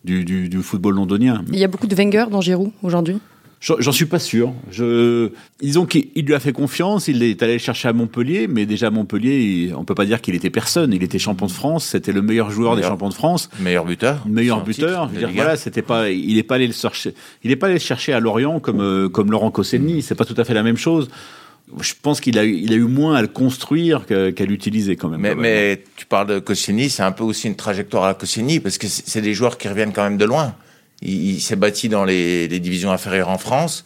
du, 0.04 0.25
du, 0.25 0.50
du 0.50 0.62
football 0.62 0.95
londonien. 0.95 1.44
Il 1.51 1.60
y 1.60 1.63
a 1.63 1.68
beaucoup 1.68 1.88
de 1.88 1.95
Wenger 1.95 2.25
dans 2.30 2.42
Giroud 2.42 2.72
aujourd'hui? 2.81 3.19
J'en 3.80 3.94
suis 3.94 4.07
pas 4.07 4.19
sûr. 4.19 4.51
Je... 4.72 5.30
Disons 5.62 5.86
qu'il 5.86 6.10
lui 6.25 6.34
a 6.34 6.40
fait 6.42 6.51
confiance, 6.51 7.07
il 7.07 7.24
est 7.24 7.42
allé 7.42 7.54
le 7.54 7.60
chercher 7.60 7.88
à 7.88 7.94
Montpellier, 7.94 8.48
mais 8.50 8.66
déjà 8.66 8.88
à 8.88 8.90
Montpellier, 8.90 9.72
on 9.78 9.86
peut 9.86 9.95
pas 9.95 10.04
dire 10.04 10.19
qu'il 10.19 10.36
était 10.36 10.50
personne. 10.50 10.92
Il 10.92 11.01
était 11.01 11.18
champion 11.18 11.45
de 11.45 11.51
France, 11.51 11.86
c'était 11.86 12.12
le 12.12 12.22
meilleur 12.22 12.51
joueur 12.51 12.75
meilleur, 12.75 12.90
des 12.90 12.92
champions 12.92 13.07
de 13.07 13.13
France. 13.13 13.50
Meilleur 13.62 13.86
buteur. 13.86 14.28
Meilleur 14.28 14.66
buteur. 14.66 15.07
Je 15.07 15.13
veux 15.13 15.19
dire, 15.19 15.30
voilà, 15.34 15.56
c'était 15.56 15.81
pas, 15.81 16.10
il 16.10 16.38
est 16.38 16.44
pas 16.44 16.56
allé 16.56 16.68
le 16.68 16.74
chercher, 16.74 17.13
il 17.42 17.51
est 17.51 17.56
pas 17.56 17.68
allé 17.68 17.75
le 17.75 17.80
chercher 17.80 18.12
à 18.12 18.19
Lorient 18.19 18.60
comme, 18.60 18.81
euh, 18.81 19.07
comme 19.07 19.31
Laurent 19.31 19.50
Koscielny. 19.50 20.01
C'est 20.01 20.16
pas 20.16 20.25
tout 20.25 20.36
à 20.36 20.44
fait 20.44 20.54
la 20.54 20.63
même 20.63 20.75
chose. 20.75 21.07
Je 21.79 21.93
pense 22.01 22.21
qu'il 22.21 22.37
a, 22.37 22.43
il 22.43 22.71
a 22.71 22.75
eu 22.75 22.83
moins 22.83 23.15
à 23.15 23.21
le 23.21 23.27
construire 23.27 24.05
qu'à 24.05 24.31
qu 24.31 24.45
l'utiliser 24.45 24.95
quand 24.95 25.09
même. 25.09 25.21
Mais, 25.21 25.35
mais, 25.35 25.83
tu 25.95 26.05
parles 26.05 26.27
de 26.27 26.39
Koscielny, 26.39 26.89
c'est 26.89 27.03
un 27.03 27.11
peu 27.11 27.23
aussi 27.23 27.47
une 27.47 27.55
trajectoire 27.55 28.05
à 28.05 28.13
Koscielny 28.13 28.59
parce 28.59 28.77
que 28.77 28.87
c'est 28.87 29.21
des 29.21 29.33
joueurs 29.33 29.57
qui 29.57 29.67
reviennent 29.67 29.93
quand 29.93 30.03
même 30.03 30.17
de 30.17 30.25
loin. 30.25 30.55
Il, 31.01 31.35
il 31.35 31.41
s'est 31.41 31.55
bâti 31.55 31.89
dans 31.89 32.05
les, 32.05 32.47
les, 32.47 32.59
divisions 32.59 32.91
inférieures 32.91 33.29
en 33.29 33.37
France. 33.37 33.85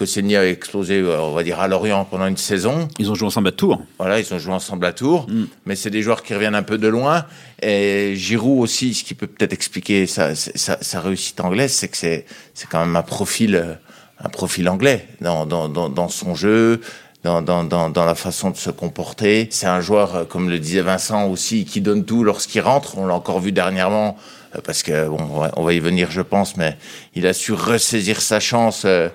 Koscielny 0.00 0.34
a 0.34 0.48
explosé, 0.48 1.02
on 1.02 1.34
va 1.34 1.42
dire, 1.42 1.60
à 1.60 1.68
Lorient 1.68 2.06
pendant 2.06 2.26
une 2.26 2.38
saison. 2.38 2.88
Ils 2.98 3.10
ont 3.10 3.14
joué 3.14 3.26
ensemble 3.26 3.48
à 3.48 3.52
Tours. 3.52 3.82
Voilà, 3.98 4.18
ils 4.18 4.32
ont 4.32 4.38
joué 4.38 4.54
ensemble 4.54 4.86
à 4.86 4.94
Tours. 4.94 5.26
Mm. 5.28 5.44
Mais 5.66 5.76
c'est 5.76 5.90
des 5.90 6.00
joueurs 6.00 6.22
qui 6.22 6.32
reviennent 6.32 6.54
un 6.54 6.62
peu 6.62 6.78
de 6.78 6.88
loin. 6.88 7.26
Et 7.60 8.14
Giroud 8.16 8.62
aussi, 8.62 8.94
ce 8.94 9.04
qui 9.04 9.12
peut 9.12 9.26
peut-être 9.26 9.52
expliquer 9.52 10.06
sa, 10.06 10.34
sa, 10.34 10.82
sa, 10.82 11.00
réussite 11.02 11.38
anglaise, 11.40 11.72
c'est 11.72 11.88
que 11.88 11.98
c'est 11.98 12.24
quand 12.70 12.80
même 12.80 12.96
un 12.96 13.02
profil, 13.02 13.78
un 14.18 14.28
profil 14.30 14.70
anglais 14.70 15.06
dans, 15.20 15.44
dans, 15.44 15.68
dans, 15.68 15.90
dans 15.90 16.08
son 16.08 16.34
jeu. 16.34 16.80
Dans, 17.22 17.42
dans, 17.42 17.64
dans, 17.64 18.04
la 18.06 18.14
façon 18.14 18.48
de 18.48 18.56
se 18.56 18.70
comporter. 18.70 19.46
C'est 19.50 19.66
un 19.66 19.82
joueur, 19.82 20.26
comme 20.28 20.48
le 20.48 20.58
disait 20.58 20.80
Vincent 20.80 21.26
aussi, 21.28 21.66
qui 21.66 21.82
donne 21.82 22.06
tout 22.06 22.24
lorsqu'il 22.24 22.62
rentre. 22.62 22.96
On 22.96 23.06
l'a 23.06 23.14
encore 23.14 23.40
vu 23.40 23.52
dernièrement 23.52 24.16
parce 24.64 24.82
que 24.82 25.06
on 25.06 25.62
va 25.62 25.72
y 25.74 25.80
venir, 25.80 26.10
je 26.10 26.22
pense, 26.22 26.56
mais 26.56 26.78
il 27.14 27.26
a 27.26 27.34
su 27.34 27.52
ressaisir 27.52 28.22
sa 28.22 28.40
chance. 28.40 28.84
Euh, 28.86 29.10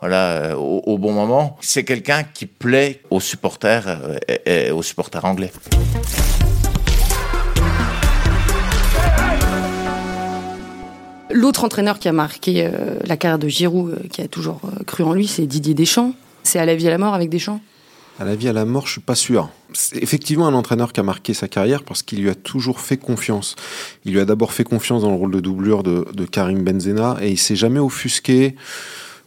voilà, 0.00 0.30
euh, 0.30 0.54
au, 0.54 0.96
bon 0.96 1.12
moment. 1.12 1.58
C'est 1.60 1.84
quelqu'un 1.84 2.22
qui 2.24 2.46
plaît 2.46 3.02
aux 3.10 3.20
supporters 3.20 3.84
euh, 3.86 4.16
et, 4.46 4.70
aux 4.70 4.82
supporters 4.82 5.26
anglais. 5.26 5.52
L'autre 11.32 11.64
entraîneur 11.64 11.98
qui 11.98 12.08
a 12.08 12.12
marqué 12.12 12.66
euh, 12.66 12.96
la 13.04 13.16
carrière 13.16 13.38
de 13.38 13.48
Giroud, 13.48 13.92
euh, 13.92 14.08
qui 14.08 14.20
a 14.20 14.28
toujours 14.28 14.60
euh, 14.64 14.82
cru 14.84 15.04
en 15.04 15.12
lui, 15.12 15.28
c'est 15.28 15.46
Didier 15.46 15.74
Deschamps. 15.74 16.12
C'est 16.42 16.58
à 16.58 16.64
la 16.64 16.74
vie 16.74 16.86
à 16.88 16.90
la 16.90 16.98
mort 16.98 17.14
avec 17.14 17.30
Deschamps 17.30 17.60
à 18.20 18.24
la 18.24 18.36
vie 18.36 18.48
à 18.48 18.52
la 18.52 18.66
mort, 18.66 18.86
je 18.86 18.92
suis 18.92 19.00
pas 19.00 19.14
sûr. 19.14 19.48
C'est 19.72 20.02
effectivement 20.02 20.46
un 20.46 20.52
entraîneur 20.52 20.92
qui 20.92 21.00
a 21.00 21.02
marqué 21.02 21.32
sa 21.32 21.48
carrière 21.48 21.82
parce 21.82 22.02
qu'il 22.02 22.20
lui 22.20 22.28
a 22.28 22.34
toujours 22.34 22.80
fait 22.80 22.98
confiance. 22.98 23.56
Il 24.04 24.12
lui 24.12 24.20
a 24.20 24.26
d'abord 24.26 24.52
fait 24.52 24.62
confiance 24.62 25.02
dans 25.02 25.08
le 25.08 25.16
rôle 25.16 25.30
de 25.30 25.40
doublure 25.40 25.82
de, 25.82 26.04
Karim 26.26 26.62
Benzema 26.62 27.16
et 27.22 27.30
il 27.30 27.38
s'est 27.38 27.56
jamais 27.56 27.80
offusqué 27.80 28.56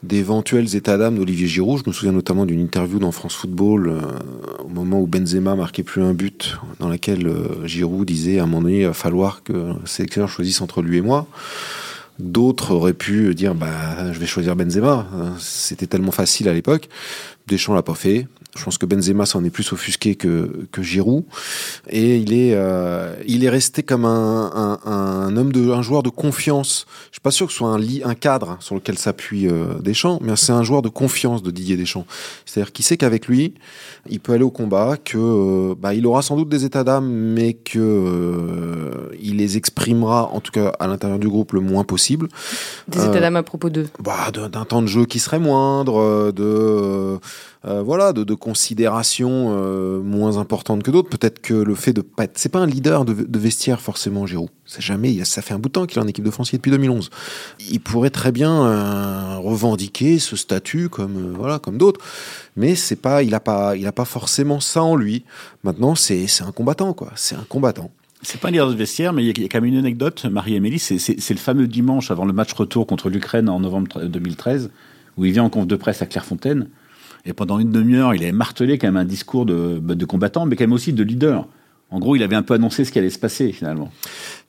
d'éventuels 0.04 0.76
états 0.76 0.98
d'âme 0.98 1.16
d'Olivier 1.16 1.48
Giroud. 1.48 1.82
Je 1.84 1.90
me 1.90 1.94
souviens 1.94 2.12
notamment 2.12 2.46
d'une 2.46 2.60
interview 2.60 3.00
dans 3.00 3.12
France 3.12 3.34
Football 3.34 3.88
euh, 3.88 4.02
au 4.64 4.68
moment 4.68 5.00
où 5.00 5.08
Benzema 5.08 5.56
marquait 5.56 5.82
plus 5.82 6.04
un 6.04 6.14
but, 6.14 6.60
dans 6.80 6.90
laquelle 6.90 7.26
euh, 7.26 7.66
Giroud 7.66 8.06
disait 8.06 8.38
à 8.38 8.44
un 8.44 8.46
moment 8.46 8.62
donné, 8.62 8.82
il 8.82 8.86
va 8.86 8.94
falloir 8.94 9.42
que 9.42 9.54
le 9.54 9.76
sélectionneur 9.86 10.30
choisisse 10.30 10.62
entre 10.62 10.84
lui 10.84 10.98
et 10.98 11.02
moi. 11.02 11.26
D'autres 12.20 12.72
auraient 12.72 12.94
pu 12.94 13.34
dire 13.34 13.56
bah 13.56 14.12
je 14.12 14.20
vais 14.20 14.26
choisir 14.26 14.56
Benzema. 14.56 15.08
C'était 15.40 15.88
tellement 15.88 16.12
facile 16.12 16.48
à 16.48 16.54
l'époque. 16.54 16.90
Deschamps 17.48 17.74
l'a 17.74 17.84
pas 17.84 17.96
fait. 17.96 18.28
Je 18.56 18.64
pense 18.64 18.78
que 18.78 18.86
Benzema 18.86 19.26
s'en 19.26 19.44
est 19.44 19.50
plus 19.50 19.74
offusqué 19.74 20.14
que, 20.14 20.68
que 20.72 20.84
Giroud. 20.84 21.24
Et 21.90 22.18
il 22.18 22.34
est, 22.34 22.54
euh, 22.54 23.16
il 23.26 23.44
est 23.44 23.50
resté 23.50 23.82
comme 23.82 24.06
un, 24.06 24.80
un, 24.86 24.92
un, 24.92 25.36
homme 25.38 25.52
de, 25.52 25.72
un 25.72 25.82
joueur 25.82 26.04
de 26.04 26.10
confiance. 26.10 26.86
Je 27.06 27.16
suis 27.16 27.22
pas 27.22 27.32
sûr 27.32 27.48
que 27.48 27.52
ce 27.52 27.58
soit 27.58 27.70
un, 27.70 27.80
lit, 27.80 28.02
un 28.06 28.14
cadre 28.14 28.58
sur 28.60 28.76
lequel 28.76 29.00
s'appuie 29.00 29.48
euh, 29.48 29.80
Deschamps, 29.80 30.20
mais 30.22 30.36
c'est 30.36 30.52
un 30.52 30.62
joueur 30.62 30.84
de 30.84 30.90
confiance 30.90 31.42
de 31.42 31.50
Didier 31.50 31.78
Deschamps. 31.78 32.06
C'est-à-dire 32.46 32.72
qu'il 32.72 32.86
sait 32.86 32.96
qu'avec 32.96 33.28
lui, 33.28 33.56
il 34.08 34.20
peut 34.20 34.34
aller 34.34 34.44
au 34.44 34.52
combat, 34.52 34.98
que 35.04 35.18
euh, 35.18 35.76
bah, 35.76 35.96
il 35.96 36.06
aura 36.06 36.22
sans 36.22 36.36
doute 36.36 36.50
des 36.50 36.64
états 36.64 36.84
d'âme, 36.84 37.10
mais 37.10 37.54
que 37.54 37.80
euh, 37.80 39.10
il 39.20 39.38
les 39.38 39.58
exprimera, 39.58 40.30
en 40.32 40.42
tout 40.42 40.52
cas 40.52 40.68
à 40.80 40.86
l'intérieur 40.86 41.18
du 41.18 41.28
groupe, 41.28 41.54
le 41.54 41.60
moins 41.60 41.84
possible. 41.84 42.28
Des 42.88 43.04
états 43.04 43.20
d'âme 43.20 43.36
à 43.36 43.44
propos 43.44 43.72
d'eux 43.72 43.88
bah, 44.00 44.30
D'un 44.32 44.66
temps 44.66 44.84
de 44.84 44.88
jeu 44.88 45.06
qui 45.06 45.18
serait 45.18 45.40
moindre, 45.40 46.32
de 46.32 47.18
euh, 47.66 47.82
voilà, 47.82 48.12
de, 48.12 48.26
de 48.26 48.34
considérations 48.34 49.56
euh, 49.56 50.02
moins 50.02 50.38
importantes 50.38 50.84
que 50.84 50.92
d'autres. 50.92 51.10
Peut-être 51.10 51.42
que 51.42 51.54
le 51.54 51.76
fait 51.76 51.94
de 51.94 52.02
pas 52.02 52.26
être, 52.26 52.38
c'est 52.38 52.52
pas 52.52 52.60
un 52.60 52.66
leader 52.66 53.06
de, 53.06 53.40
vestiaire 53.40 53.80
forcément, 53.80 54.26
Giroud. 54.26 54.50
C'est 54.66 54.82
jamais, 54.82 55.24
ça 55.24 55.42
fait 55.42 55.54
un 55.54 55.60
bout 55.60 55.70
de 55.70 55.74
temps 55.74 55.86
qu'il 55.86 55.98
est 55.98 56.02
en 56.02 56.08
équipe 56.08 56.26
de 56.26 56.32
France 56.32 56.52
depuis 56.52 56.72
2011. 56.72 57.10
Il 57.72 57.80
pourrait 57.80 58.10
très 58.10 58.34
bien 58.34 58.66
euh, 58.66 59.38
revendiquer 59.38 60.20
ce 60.20 60.36
statut 60.36 60.90
comme 60.90 61.34
voilà, 61.38 61.58
comme 61.58 61.78
d'autres, 61.78 62.02
mais 62.58 62.76
c'est 62.76 62.98
pas, 62.98 63.24
il 63.24 63.34
a 63.34 63.40
pas, 63.40 63.78
il 63.78 63.88
a 63.88 63.94
pas 63.94 64.06
forcément 64.06 64.60
ça 64.60 64.84
en 64.84 64.98
lui. 64.98 65.24
Maintenant, 65.64 65.96
c'est 65.96 66.28
un 66.42 66.52
combattant 66.52 66.94
quoi. 66.94 67.12
C'est 67.16 67.36
un 67.36 67.46
combattant. 67.48 67.92
C'est 68.24 68.42
pas 68.42 68.50
un 68.50 68.52
leader 68.52 68.70
de 68.70 68.76
vestiaire, 68.76 69.14
mais 69.14 69.24
il 69.24 69.40
y 69.40 69.46
a 69.46 69.48
quand 69.48 69.62
même 69.62 69.72
une 69.72 69.80
anecdote, 69.80 70.26
Marie-Émilie, 70.26 70.80
c'est 70.80 71.30
le 71.30 71.38
fameux 71.38 71.68
dimanche 71.68 72.12
avant 72.12 72.26
le 72.26 72.34
match 72.34 72.52
retour 72.54 72.88
contre 72.88 73.10
l'Ukraine 73.10 73.48
en 73.48 73.62
novembre 73.62 74.04
2013, 74.04 74.70
où 75.18 75.26
il 75.26 75.32
vient 75.32 75.44
en 75.44 75.50
conf 75.50 75.68
de 75.68 75.76
presse 75.76 76.02
à 76.02 76.06
Clairefontaine, 76.06 76.68
et 77.26 77.34
pendant 77.34 77.60
une 77.60 77.72
demi-heure, 77.72 78.14
il 78.14 78.24
avait 78.24 78.32
martelé 78.32 78.78
quand 78.78 78.88
même 78.88 78.98
un 78.98 79.06
discours 79.06 79.46
de, 79.46 79.80
de 79.80 80.06
combattant, 80.06 80.46
mais 80.46 80.56
quand 80.56 80.64
même 80.64 80.74
aussi 80.74 80.94
de 80.94 81.04
leader. 81.04 81.48
En 81.90 82.00
gros, 82.00 82.16
il 82.16 82.24
avait 82.24 82.36
un 82.36 82.42
peu 82.42 82.56
annoncé 82.56 82.86
ce 82.86 82.92
qui 82.92 83.00
allait 83.00 83.10
se 83.10 83.20
passer 83.20 83.52
finalement. 83.52 83.92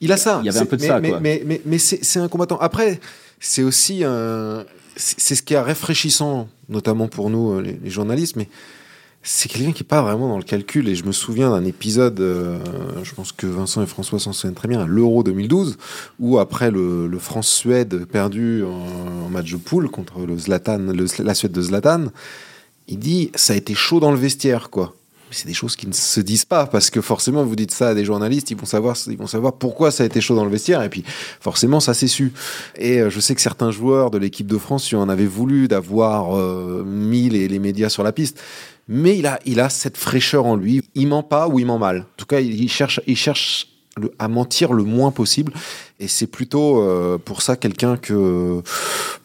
Il 0.01 0.11
a 0.11 0.17
ça. 0.17 0.39
Il 0.41 0.47
y 0.47 0.49
avait 0.49 0.59
un 0.59 0.65
peu 0.65 0.77
de 0.77 0.81
ça. 0.81 0.99
Mais, 0.99 1.09
quoi. 1.09 1.19
mais, 1.19 1.43
mais, 1.45 1.61
mais 1.65 1.77
c'est 1.77 2.19
un 2.19 2.27
combattant. 2.27 2.57
Après, 2.57 2.99
c'est 3.39 3.63
aussi 3.63 4.03
un. 4.03 4.65
C'est 4.97 5.35
ce 5.35 5.43
qui 5.43 5.53
est 5.53 5.59
rafraîchissant, 5.59 6.47
notamment 6.69 7.07
pour 7.07 7.29
nous, 7.29 7.59
les, 7.59 7.77
les 7.83 7.89
journalistes, 7.89 8.37
mais 8.37 8.47
c'est 9.27 9.49
quelqu'un 9.49 9.71
qui 9.71 9.83
n'est 9.83 9.87
pas 9.87 10.01
vraiment 10.01 10.29
dans 10.29 10.37
le 10.37 10.43
calcul. 10.43 10.87
Et 10.87 10.95
je 10.95 11.03
me 11.03 11.11
souviens 11.11 11.49
d'un 11.49 11.65
épisode, 11.65 12.19
euh, 12.19 12.59
je 13.03 13.13
pense 13.13 13.31
que 13.31 13.47
Vincent 13.47 13.81
et 13.81 13.87
François 13.87 14.19
s'en 14.19 14.31
souviennent 14.33 14.55
très 14.55 14.67
bien, 14.67 14.81
à 14.81 14.85
l'Euro 14.85 15.23
2012, 15.23 15.77
où 16.19 16.39
après 16.39 16.71
le, 16.71 17.07
le 17.07 17.19
France-Suède 17.19 18.05
perdu 18.05 18.63
en, 18.63 19.25
en, 19.25 19.29
match 19.29 19.51
de 19.51 19.57
poule 19.57 19.89
contre 19.89 20.19
le 20.19 20.37
Zlatan, 20.37 20.77
le, 20.77 21.05
la 21.23 21.33
Suède 21.33 21.51
de 21.51 21.61
Zlatan, 21.61 22.05
il 22.87 22.99
dit 22.99 23.31
ça 23.35 23.53
a 23.53 23.55
été 23.55 23.73
chaud 23.73 23.99
dans 23.99 24.11
le 24.11 24.17
vestiaire, 24.17 24.69
quoi. 24.69 24.95
C'est 25.31 25.47
des 25.47 25.53
choses 25.53 25.75
qui 25.75 25.87
ne 25.87 25.91
se 25.91 26.21
disent 26.21 26.45
pas 26.45 26.65
parce 26.65 26.89
que 26.89 27.01
forcément 27.01 27.43
vous 27.43 27.55
dites 27.55 27.71
ça 27.71 27.89
à 27.89 27.93
des 27.93 28.05
journalistes, 28.05 28.51
ils 28.51 28.57
vont 28.57 28.65
savoir, 28.65 28.95
ils 29.07 29.17
vont 29.17 29.27
savoir 29.27 29.53
pourquoi 29.53 29.91
ça 29.91 30.03
a 30.03 30.05
été 30.05 30.21
chaud 30.21 30.35
dans 30.35 30.45
le 30.45 30.51
vestiaire 30.51 30.81
et 30.81 30.87
puis 30.87 31.03
forcément 31.41 31.79
ça 31.81 31.93
s'est 31.93 32.07
su. 32.07 32.31
Et 32.77 33.01
euh, 33.01 33.09
je 33.09 33.19
sais 33.19 33.35
que 33.35 33.41
certains 33.41 33.71
joueurs 33.71 34.11
de 34.11 34.17
l'équipe 34.17 34.47
de 34.47 34.57
France, 34.57 34.85
si 34.85 34.95
on 34.95 35.09
avait 35.09 35.25
voulu 35.25 35.67
d'avoir 35.67 36.37
euh, 36.37 36.83
mis 36.85 37.29
les, 37.29 37.49
les 37.49 37.59
médias 37.59 37.89
sur 37.89 38.03
la 38.03 38.13
piste, 38.13 38.39
mais 38.87 39.17
il 39.17 39.25
a, 39.25 39.39
il 39.45 39.59
a 39.59 39.69
cette 39.69 39.97
fraîcheur 39.97 40.45
en 40.45 40.55
lui. 40.55 40.83
Il 40.93 41.07
ment 41.07 41.23
pas 41.23 41.47
ou 41.47 41.59
il 41.59 41.65
ment 41.65 41.79
mal. 41.79 42.01
En 42.01 42.15
tout 42.17 42.27
cas, 42.27 42.39
il 42.39 42.69
cherche, 42.69 43.01
il 43.07 43.17
cherche 43.17 43.74
le, 43.97 44.11
à 44.19 44.27
mentir 44.27 44.73
le 44.73 44.83
moins 44.83 45.11
possible. 45.11 45.53
Et 45.99 46.07
c'est 46.07 46.27
plutôt 46.27 46.81
euh, 46.81 47.17
pour 47.17 47.41
ça 47.41 47.55
quelqu'un 47.55 47.97
que, 47.97 48.61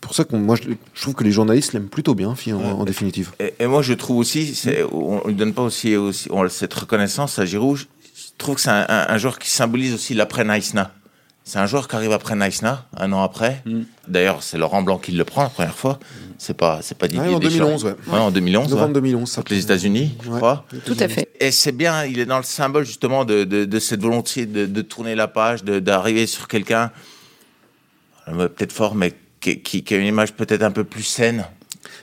pour 0.01 0.15
ça 0.15 0.25
que 0.25 0.37
moi 0.37 0.57
je, 0.57 0.71
je, 0.95 1.03
trouve 1.03 1.15
que 1.15 1.25
les 1.25 1.33
journalistes 1.33 1.73
l'aiment 1.73 1.89
plutôt 1.89 2.15
bien, 2.15 2.35
en, 2.53 2.53
en 2.53 2.85
définitive. 2.85 3.33
Et, 3.41 3.55
et, 3.59 3.67
moi 3.67 3.83
je 3.83 3.93
trouve 3.95 4.19
aussi, 4.19 4.57
on 4.93 5.27
ne 5.27 5.33
donne 5.33 5.53
pas 5.53 5.63
aussi, 5.63 5.97
aussi 5.97 6.29
on, 6.31 6.49
cette 6.49 6.75
reconnaissance 6.75 7.39
à 7.39 7.45
Giroud. 7.45 7.79
Je 7.79 7.87
trouve 8.39 8.55
que 8.55 8.61
c'est 8.61 8.71
un, 8.71 8.87
un, 8.89 9.07
un, 9.09 9.19
joueur 9.19 9.39
qui 9.39 9.51
symbolise 9.51 9.93
aussi 9.95 10.15
l'après 10.15 10.45
Naïsna. 10.45 10.93
C'est 11.45 11.59
un 11.59 11.67
joueur 11.67 11.89
qui 11.89 11.97
arrive 11.97 12.13
après 12.13 12.35
Naïsna, 12.35 12.87
un 12.97 13.13
an 13.13 13.23
après. 13.23 13.63
Mm. 13.65 13.81
D'ailleurs, 14.07 14.43
c'est 14.43 14.59
Laurent 14.59 14.83
Blanc 14.83 14.99
qui 14.99 15.13
le 15.13 15.25
prend 15.25 15.43
la 15.43 15.49
première 15.49 15.75
fois. 15.75 15.99
C'est 16.39 16.55
pas, 16.55 16.81
c'est 16.83 16.97
pas 16.97 17.09
Didier 17.09 17.29
ouais, 17.29 17.35
en 17.35 17.39
2011, 17.39 17.85
ouais. 17.85 17.95
ouais. 18.07 18.19
en 18.19 18.31
2011. 18.31 18.71
Novembre 18.71 18.95
2011, 18.95 19.29
ça. 19.29 19.43
les 19.51 19.63
États-unis, 19.63 20.17
je 20.23 20.31
crois. 20.31 20.65
Tout 20.87 20.97
à 20.99 21.09
fait. 21.09 21.29
Et 21.41 21.51
c'est 21.51 21.73
bien, 21.73 22.05
il 22.05 22.19
est 22.19 22.27
dans 22.27 22.39
le 22.39 22.45
symbole 22.45 22.85
justement 22.85 23.25
de, 23.25 23.45
de, 23.45 23.65
de 23.65 23.79
cette 23.79 24.01
volonté 24.01 24.47
de, 24.47 24.67
de, 24.67 24.83
tourner 24.83 25.15
la 25.15 25.29
page, 25.29 25.65
d'arriver 25.65 26.27
sur 26.27 26.47
quelqu'un, 26.47 26.93
peut-être 28.27 28.73
fort, 28.73 28.95
mais 28.95 29.13
qui, 29.41 29.61
qui, 29.61 29.83
qui, 29.83 29.95
a 29.95 29.97
une 29.97 30.07
image 30.07 30.35
peut-être 30.35 30.63
un 30.63 30.71
peu 30.71 30.85
plus 30.85 31.03
saine. 31.03 31.47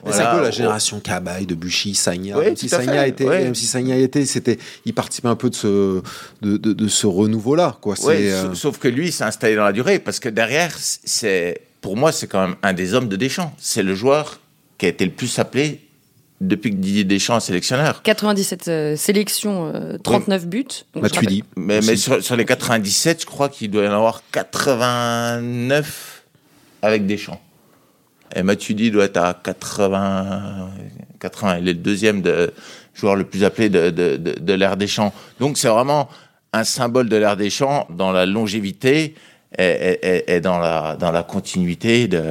Voilà. 0.02 0.16
C'est 0.16 0.22
un 0.24 0.36
peu 0.36 0.42
la 0.42 0.50
génération 0.50 1.00
Cabaye, 1.00 1.46
de 1.46 1.54
Buchy, 1.54 1.94
Sagna. 1.94 2.38
Oui, 2.38 2.44
même, 2.46 2.56
si 2.56 2.68
Sagna 2.68 3.06
était, 3.06 3.24
oui. 3.24 3.38
même 3.38 3.54
si 3.54 3.66
Sagna 3.66 3.96
était, 3.96 4.26
c'était, 4.26 4.58
il 4.84 4.94
participait 4.94 5.28
un 5.28 5.36
peu 5.36 5.50
de 5.50 5.54
ce, 5.54 6.02
de, 6.42 6.56
de, 6.56 6.72
de 6.72 6.88
ce 6.88 7.06
renouveau-là, 7.06 7.76
quoi. 7.80 7.94
Oui, 8.04 8.28
euh... 8.30 8.54
sauf 8.54 8.78
que 8.78 8.88
lui, 8.88 9.12
s'est 9.12 9.24
installé 9.24 9.56
dans 9.56 9.64
la 9.64 9.72
durée, 9.72 9.98
parce 9.98 10.20
que 10.20 10.28
derrière, 10.28 10.72
c'est, 10.78 11.62
pour 11.80 11.96
moi, 11.96 12.12
c'est 12.12 12.26
quand 12.26 12.40
même 12.40 12.56
un 12.62 12.72
des 12.72 12.94
hommes 12.94 13.08
de 13.08 13.16
Deschamps. 13.16 13.52
C'est 13.58 13.82
le 13.82 13.94
joueur 13.94 14.40
qui 14.78 14.86
a 14.86 14.88
été 14.88 15.04
le 15.04 15.10
plus 15.10 15.38
appelé 15.38 15.80
depuis 16.40 16.70
que 16.70 16.76
Didier 16.76 17.04
Deschamps 17.04 17.38
est 17.38 17.40
sélectionneur. 17.40 18.02
97 18.02 18.68
euh, 18.68 18.96
sélections, 18.96 19.72
euh, 19.74 19.98
39 19.98 20.42
oui. 20.42 20.48
buts. 20.48 20.66
Matuidi. 20.94 21.44
Mais, 21.56 21.80
mais 21.80 21.96
sur, 21.96 22.22
sur, 22.22 22.36
les 22.36 22.44
97, 22.44 23.22
je 23.22 23.26
crois 23.26 23.48
qu'il 23.48 23.70
doit 23.70 23.84
y 23.84 23.88
en 23.88 23.92
avoir 23.92 24.22
89 24.32 26.22
avec 26.82 27.06
Deschamps. 27.06 27.40
Et 28.34 28.42
Matuidi 28.42 28.90
doit 28.90 29.04
être 29.04 29.16
à 29.16 29.34
80, 29.34 30.70
80. 31.20 31.58
Il 31.58 31.68
est 31.68 31.72
le 31.72 31.78
deuxième 31.78 32.22
de, 32.22 32.52
joueur 32.98 33.16
le 33.16 33.24
plus 33.24 33.44
appelé 33.44 33.68
de, 33.68 33.90
de, 33.90 34.16
de, 34.16 34.38
de 34.38 34.52
l'ère 34.52 34.76
des 34.76 34.86
champs. 34.86 35.12
Donc 35.40 35.56
c'est 35.58 35.68
vraiment 35.68 36.08
un 36.52 36.64
symbole 36.64 37.08
de 37.08 37.16
l'ère 37.16 37.36
des 37.36 37.50
champs 37.50 37.86
dans 37.90 38.12
la 38.12 38.26
longévité 38.26 39.14
et, 39.56 39.98
et, 40.02 40.34
et, 40.34 40.40
dans, 40.40 40.58
la, 40.58 40.96
dans 40.96 41.10
la 41.10 41.22
continuité 41.22 42.06
de, 42.06 42.22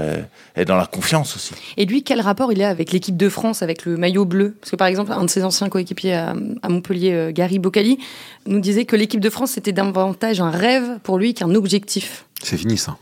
et 0.55 0.65
dans 0.65 0.75
la 0.75 0.85
confiance 0.85 1.35
aussi. 1.35 1.53
Et 1.75 1.85
lui, 1.85 2.03
quel 2.03 2.21
rapport 2.21 2.51
il 2.51 2.61
a 2.61 2.69
avec 2.69 2.91
l'équipe 2.91 3.17
de 3.17 3.29
France, 3.29 3.63
avec 3.63 3.85
le 3.85 3.97
maillot 3.97 4.25
bleu? 4.25 4.55
Parce 4.59 4.71
que 4.71 4.75
par 4.75 4.87
exemple, 4.87 5.11
un 5.11 5.23
de 5.23 5.29
ses 5.29 5.43
anciens 5.43 5.69
coéquipiers 5.69 6.13
à, 6.13 6.35
à 6.61 6.69
Montpellier, 6.69 7.13
euh, 7.13 7.31
Gary 7.31 7.57
Boccali, 7.57 7.97
nous 8.45 8.59
disait 8.59 8.85
que 8.85 8.95
l'équipe 8.95 9.19
de 9.19 9.29
France 9.29 9.51
c'était 9.51 9.71
davantage 9.71 10.41
un 10.41 10.51
rêve 10.51 10.99
pour 11.03 11.17
lui 11.17 11.33
qu'un 11.33 11.55
objectif. 11.55 12.25
C'est 12.43 12.57
fini 12.57 12.77
ça. 12.77 12.97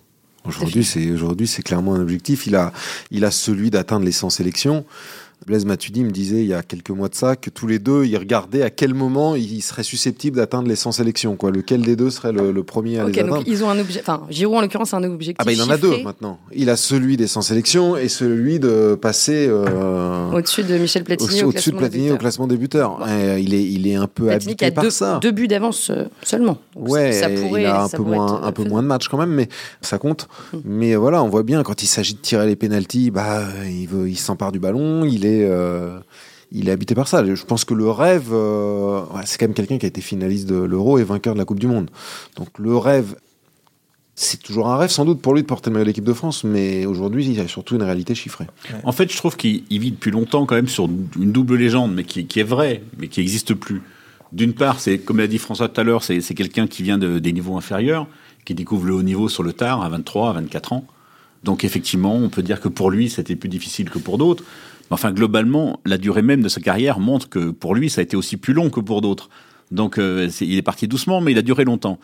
Aujourd'hui, 0.45 0.83
c'est 0.83 1.11
aujourd'hui, 1.11 1.47
c'est 1.47 1.63
clairement 1.63 1.95
un 1.95 2.01
objectif. 2.01 2.47
Il 2.47 2.55
a, 2.55 2.71
il 3.11 3.25
a 3.25 3.31
celui 3.31 3.71
d'atteindre 3.71 4.05
les 4.05 4.11
100 4.11 4.29
sélections. 4.29 4.85
Blaise 5.45 5.65
Matuidi 5.65 6.03
me 6.03 6.09
disait 6.09 6.41
il 6.41 6.47
y 6.47 6.55
a 6.55 6.63
quelques 6.63 6.89
mois 6.89 7.07
de 7.07 7.13
ça 7.13 7.35
que 7.35 7.51
tous 7.51 7.67
les 7.67 7.77
deux, 7.77 8.05
ils 8.05 8.17
regardaient 8.17 8.63
à 8.63 8.71
quel 8.71 8.95
moment 8.95 9.35
ils 9.35 9.61
seraient 9.61 9.83
susceptibles 9.83 10.37
d'atteindre 10.37 10.67
les 10.67 10.75
100 10.75 10.93
sélections. 10.93 11.35
Quoi. 11.35 11.51
Lequel 11.51 11.83
des 11.83 11.95
deux 11.95 12.09
serait 12.09 12.31
le, 12.31 12.51
le 12.51 12.63
premier 12.63 12.97
à 12.97 13.03
okay, 13.03 13.13
les 13.13 13.19
atteindre? 13.19 13.35
donc 13.37 13.47
ils 13.47 13.63
ont 13.63 13.69
un 13.69 13.77
objet... 13.77 13.99
Enfin, 13.99 14.23
Giroud, 14.31 14.57
en 14.57 14.61
l'occurrence, 14.61 14.95
a 14.95 14.97
un 14.97 15.03
objectif 15.03 15.35
Ah 15.37 15.43
bah, 15.43 15.51
il 15.51 15.61
en 15.61 15.69
a 15.69 15.77
deux 15.77 16.01
maintenant. 16.03 16.39
Il 16.51 16.71
a 16.71 16.75
celui 16.75 17.15
des 17.15 17.27
100 17.27 17.43
sélections 17.43 17.95
et 17.95 18.07
celui 18.07 18.59
de 18.59 18.97
passer... 18.99 19.45
Euh, 19.47 20.31
au-dessus 20.31 20.63
de 20.63 20.79
Michel 20.79 21.03
Platini 21.03 21.43
au, 21.43 21.47
au, 21.47 21.49
au, 21.49 21.77
Platini 21.77 22.11
au 22.11 22.17
classement 22.17 22.47
débuteur. 22.47 22.97
Bon. 22.97 23.05
il, 23.37 23.53
est, 23.53 23.63
il 23.63 23.87
est 23.87 23.95
un 23.95 24.07
peu 24.07 24.25
Platini 24.25 24.53
habité 24.53 24.71
par 24.71 24.83
deux, 24.83 24.89
ça. 24.89 25.19
deux 25.21 25.31
buts 25.31 25.47
d'avance 25.47 25.91
euh, 25.91 26.05
seulement. 26.23 26.57
Donc 26.75 26.89
ouais, 26.89 27.11
ça 27.11 27.29
pourrait, 27.29 27.61
il 27.61 27.65
a 27.67 27.83
un, 27.83 27.89
peu 27.89 28.01
moins, 28.01 28.41
un 28.41 28.51
peu 28.51 28.63
moins 28.63 28.81
de 28.81 28.87
matchs 28.87 29.09
quand 29.09 29.19
même, 29.19 29.29
mais 29.29 29.47
ça 29.81 29.99
compte. 29.99 30.27
Hum. 30.53 30.61
Mais 30.65 30.95
voilà, 30.95 31.21
on 31.21 31.29
voit 31.29 31.43
bien 31.43 31.61
quand 31.61 31.83
il 31.83 31.87
s'agit 31.87 32.15
de 32.15 32.19
tirer 32.19 32.47
les 32.47 32.55
pénalties, 32.55 33.11
bah, 33.11 33.43
il, 33.67 33.87
veut, 33.87 34.09
il 34.09 34.17
s'empare 34.17 34.51
du 34.51 34.59
ballon, 34.59 35.05
il 35.05 35.23
est... 35.23 35.34
Euh, 35.43 35.99
il 36.51 36.69
est 36.69 36.71
habité 36.71 36.95
par 36.95 37.07
ça. 37.07 37.23
Je 37.25 37.43
pense 37.43 37.65
que 37.65 37.73
le 37.73 37.89
rêve, 37.89 38.29
euh, 38.31 39.01
c'est 39.25 39.37
quand 39.37 39.45
même 39.45 39.53
quelqu'un 39.53 39.77
qui 39.77 39.85
a 39.85 39.89
été 39.89 40.01
finaliste 40.01 40.47
de 40.47 40.55
l'Euro 40.55 40.97
et 40.97 41.03
vainqueur 41.03 41.33
de 41.33 41.39
la 41.39 41.45
Coupe 41.45 41.59
du 41.59 41.67
Monde. 41.67 41.89
Donc 42.37 42.47
le 42.59 42.77
rêve, 42.77 43.15
c'est 44.15 44.41
toujours 44.41 44.69
un 44.69 44.77
rêve 44.77 44.89
sans 44.89 45.05
doute 45.05 45.21
pour 45.21 45.33
lui 45.33 45.41
de 45.41 45.47
porter 45.47 45.69
le 45.69 45.73
maillot 45.73 45.83
de 45.83 45.89
l'équipe 45.89 46.05
de 46.05 46.13
France, 46.13 46.43
mais 46.43 46.85
aujourd'hui 46.85 47.25
il 47.25 47.33
y 47.33 47.41
a 47.41 47.47
surtout 47.47 47.75
une 47.75 47.83
réalité 47.83 48.15
chiffrée. 48.15 48.47
En 48.83 48.91
fait, 48.91 49.11
je 49.11 49.17
trouve 49.17 49.35
qu'il 49.35 49.63
vit 49.69 49.91
depuis 49.91 50.11
longtemps 50.11 50.45
quand 50.45 50.55
même 50.55 50.69
sur 50.69 50.85
une 50.85 51.31
double 51.31 51.55
légende, 51.55 51.93
mais 51.93 52.03
qui, 52.03 52.25
qui 52.25 52.39
est 52.39 52.43
vraie, 52.43 52.83
mais 52.97 53.07
qui 53.07 53.19
n'existe 53.19 53.53
plus. 53.53 53.81
D'une 54.31 54.53
part, 54.53 54.79
c'est 54.79 54.99
comme 54.99 55.17
l'a 55.17 55.27
dit 55.27 55.37
François 55.39 55.67
tout 55.67 55.81
à 55.81 55.83
l'heure, 55.83 56.03
c'est 56.03 56.21
quelqu'un 56.35 56.67
qui 56.67 56.83
vient 56.83 56.97
de, 56.97 57.19
des 57.19 57.33
niveaux 57.33 57.57
inférieurs, 57.57 58.07
qui 58.45 58.53
découvre 58.53 58.85
le 58.85 58.93
haut 58.93 59.03
niveau 59.03 59.27
sur 59.27 59.43
le 59.43 59.53
tard 59.53 59.81
à 59.83 59.89
23, 59.89 60.29
à 60.29 60.33
24 60.33 60.73
ans. 60.73 60.85
Donc 61.43 61.63
effectivement, 61.63 62.15
on 62.15 62.29
peut 62.29 62.41
dire 62.41 62.59
que 62.59 62.67
pour 62.67 62.89
lui, 62.89 63.09
c'était 63.09 63.35
plus 63.35 63.49
difficile 63.49 63.89
que 63.89 63.99
pour 63.99 64.17
d'autres. 64.17 64.43
Enfin, 64.89 65.11
globalement, 65.11 65.79
la 65.85 65.97
durée 65.97 66.21
même 66.21 66.41
de 66.41 66.49
sa 66.49 66.61
carrière 66.61 66.99
montre 66.99 67.29
que 67.29 67.51
pour 67.51 67.75
lui, 67.75 67.89
ça 67.89 68.01
a 68.01 68.03
été 68.03 68.15
aussi 68.15 68.37
plus 68.37 68.53
long 68.53 68.69
que 68.69 68.79
pour 68.79 69.01
d'autres. 69.01 69.29
Donc, 69.71 69.97
euh, 69.97 70.29
il 70.41 70.57
est 70.57 70.61
parti 70.61 70.87
doucement, 70.87 71.21
mais 71.21 71.31
il 71.31 71.37
a 71.37 71.41
duré 71.41 71.63
longtemps. 71.63 71.99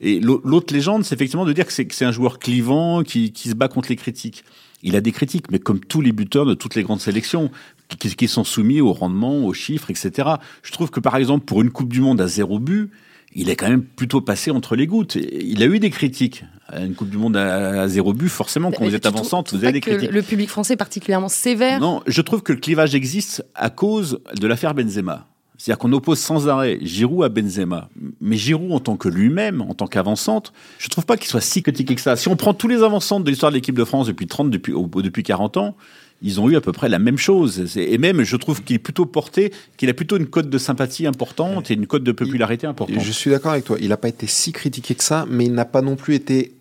Et 0.00 0.20
l'autre 0.20 0.74
légende, 0.74 1.04
c'est 1.04 1.14
effectivement 1.14 1.46
de 1.46 1.52
dire 1.52 1.66
que 1.66 1.72
c'est 1.72 2.04
un 2.04 2.12
joueur 2.12 2.38
clivant 2.38 3.02
qui, 3.02 3.32
se 3.34 3.54
bat 3.54 3.68
contre 3.68 3.88
les 3.88 3.96
critiques. 3.96 4.44
Il 4.82 4.94
a 4.94 5.00
des 5.00 5.10
critiques, 5.10 5.50
mais 5.50 5.58
comme 5.58 5.80
tous 5.80 6.02
les 6.02 6.12
buteurs 6.12 6.44
de 6.44 6.54
toutes 6.54 6.74
les 6.74 6.82
grandes 6.82 7.00
sélections, 7.00 7.50
qui 7.98 8.28
sont 8.28 8.44
soumis 8.44 8.80
au 8.80 8.92
rendement, 8.92 9.44
aux 9.44 9.54
chiffres, 9.54 9.90
etc. 9.90 10.28
Je 10.62 10.72
trouve 10.72 10.90
que, 10.90 11.00
par 11.00 11.16
exemple, 11.16 11.46
pour 11.46 11.62
une 11.62 11.70
Coupe 11.70 11.92
du 11.92 12.00
Monde 12.02 12.20
à 12.20 12.26
zéro 12.26 12.58
but, 12.58 12.90
il 13.36 13.50
est 13.50 13.56
quand 13.56 13.68
même 13.68 13.82
plutôt 13.82 14.22
passé 14.22 14.50
entre 14.50 14.76
les 14.76 14.86
gouttes. 14.86 15.16
Il 15.16 15.62
a 15.62 15.66
eu 15.66 15.78
des 15.78 15.90
critiques. 15.90 16.44
Une 16.74 16.94
Coupe 16.94 17.10
du 17.10 17.18
Monde 17.18 17.36
à, 17.36 17.86
zéro 17.86 18.14
but, 18.14 18.30
forcément, 18.30 18.72
quand 18.72 18.80
Mais 18.80 18.88
vous 18.88 18.94
êtes 18.94 19.04
avançante, 19.04 19.52
vous 19.52 19.62
avez 19.62 19.72
des 19.72 19.80
critiques. 19.80 20.10
Le 20.10 20.22
public 20.22 20.48
français 20.48 20.72
est 20.72 20.78
particulièrement 20.78 21.28
sévère? 21.28 21.78
Non, 21.78 22.02
je 22.06 22.22
trouve 22.22 22.42
que 22.42 22.52
le 22.52 22.58
clivage 22.58 22.94
existe 22.94 23.44
à 23.54 23.68
cause 23.68 24.20
de 24.40 24.46
l'affaire 24.46 24.74
Benzema. 24.74 25.26
C'est-à-dire 25.58 25.78
qu'on 25.78 25.92
oppose 25.92 26.18
sans 26.18 26.48
arrêt 26.48 26.78
Giroud 26.80 27.24
à 27.24 27.28
Benzema. 27.28 27.88
Mais 28.20 28.36
Giroud, 28.36 28.72
en 28.72 28.80
tant 28.80 28.96
que 28.96 29.08
lui-même, 29.08 29.60
en 29.60 29.74
tant 29.74 29.86
qu'avançante, 29.86 30.52
je 30.78 30.88
trouve 30.88 31.04
pas 31.04 31.16
qu'il 31.16 31.28
soit 31.28 31.40
si 31.40 31.62
critiqué 31.62 31.94
que 31.94 32.00
ça. 32.00 32.16
Si 32.16 32.28
on 32.28 32.36
prend 32.36 32.54
tous 32.54 32.68
les 32.68 32.82
avançantes 32.82 33.22
de 33.22 33.30
l'histoire 33.30 33.52
de 33.52 33.56
l'équipe 33.56 33.76
de 33.76 33.84
France 33.84 34.06
depuis 34.06 34.26
30, 34.26 34.50
depuis, 34.50 34.72
depuis 35.02 35.22
40 35.22 35.58
ans, 35.58 35.76
ils 36.22 36.40
ont 36.40 36.48
eu 36.48 36.56
à 36.56 36.60
peu 36.60 36.72
près 36.72 36.88
la 36.88 36.98
même 36.98 37.18
chose. 37.18 37.76
Et 37.76 37.98
même, 37.98 38.22
je 38.22 38.36
trouve 38.36 38.62
qu'il 38.62 38.76
est 38.76 38.80
plutôt 38.80 39.06
porté, 39.06 39.52
qu'il 39.76 39.90
a 39.90 39.94
plutôt 39.94 40.16
une 40.16 40.26
cote 40.26 40.48
de 40.48 40.58
sympathie 40.58 41.06
importante 41.06 41.70
et 41.70 41.74
une 41.74 41.86
cote 41.86 42.04
de 42.04 42.12
popularité 42.12 42.66
importante. 42.66 43.00
Je 43.00 43.12
suis 43.12 43.30
d'accord 43.30 43.52
avec 43.52 43.64
toi. 43.64 43.76
Il 43.80 43.88
n'a 43.88 43.96
pas 43.96 44.08
été 44.08 44.26
si 44.26 44.52
critiqué 44.52 44.94
que 44.94 45.04
ça, 45.04 45.26
mais 45.28 45.44
il 45.44 45.52
n'a 45.52 45.66
pas 45.66 45.82
non 45.82 45.96
plus 45.96 46.14
été 46.14 46.52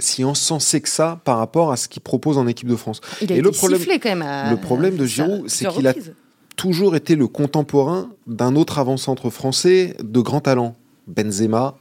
si 0.00 0.24
encensé 0.24 0.80
que 0.80 0.88
ça 0.88 1.20
par 1.24 1.38
rapport 1.38 1.70
à 1.70 1.76
ce 1.76 1.86
qu'il 1.88 2.02
propose 2.02 2.38
en 2.38 2.48
équipe 2.48 2.68
de 2.68 2.76
France. 2.76 3.00
Il 3.20 3.30
a 3.30 3.36
et 3.36 3.38
été 3.38 3.42
le 3.42 3.52
problème, 3.52 3.78
sifflé 3.78 3.98
quand 4.00 4.08
même. 4.08 4.22
À, 4.22 4.50
le 4.50 4.56
problème 4.56 4.96
de 4.96 5.06
Giroud, 5.06 5.44
c'est 5.46 5.68
qu'il 5.68 5.86
a 5.86 5.94
toujours 6.56 6.96
été 6.96 7.14
le 7.14 7.28
contemporain 7.28 8.10
d'un 8.26 8.56
autre 8.56 8.78
avant-centre 8.78 9.30
français 9.30 9.96
de 10.02 10.20
grand 10.20 10.40
talent. 10.40 10.74
Benzema, 11.06 11.76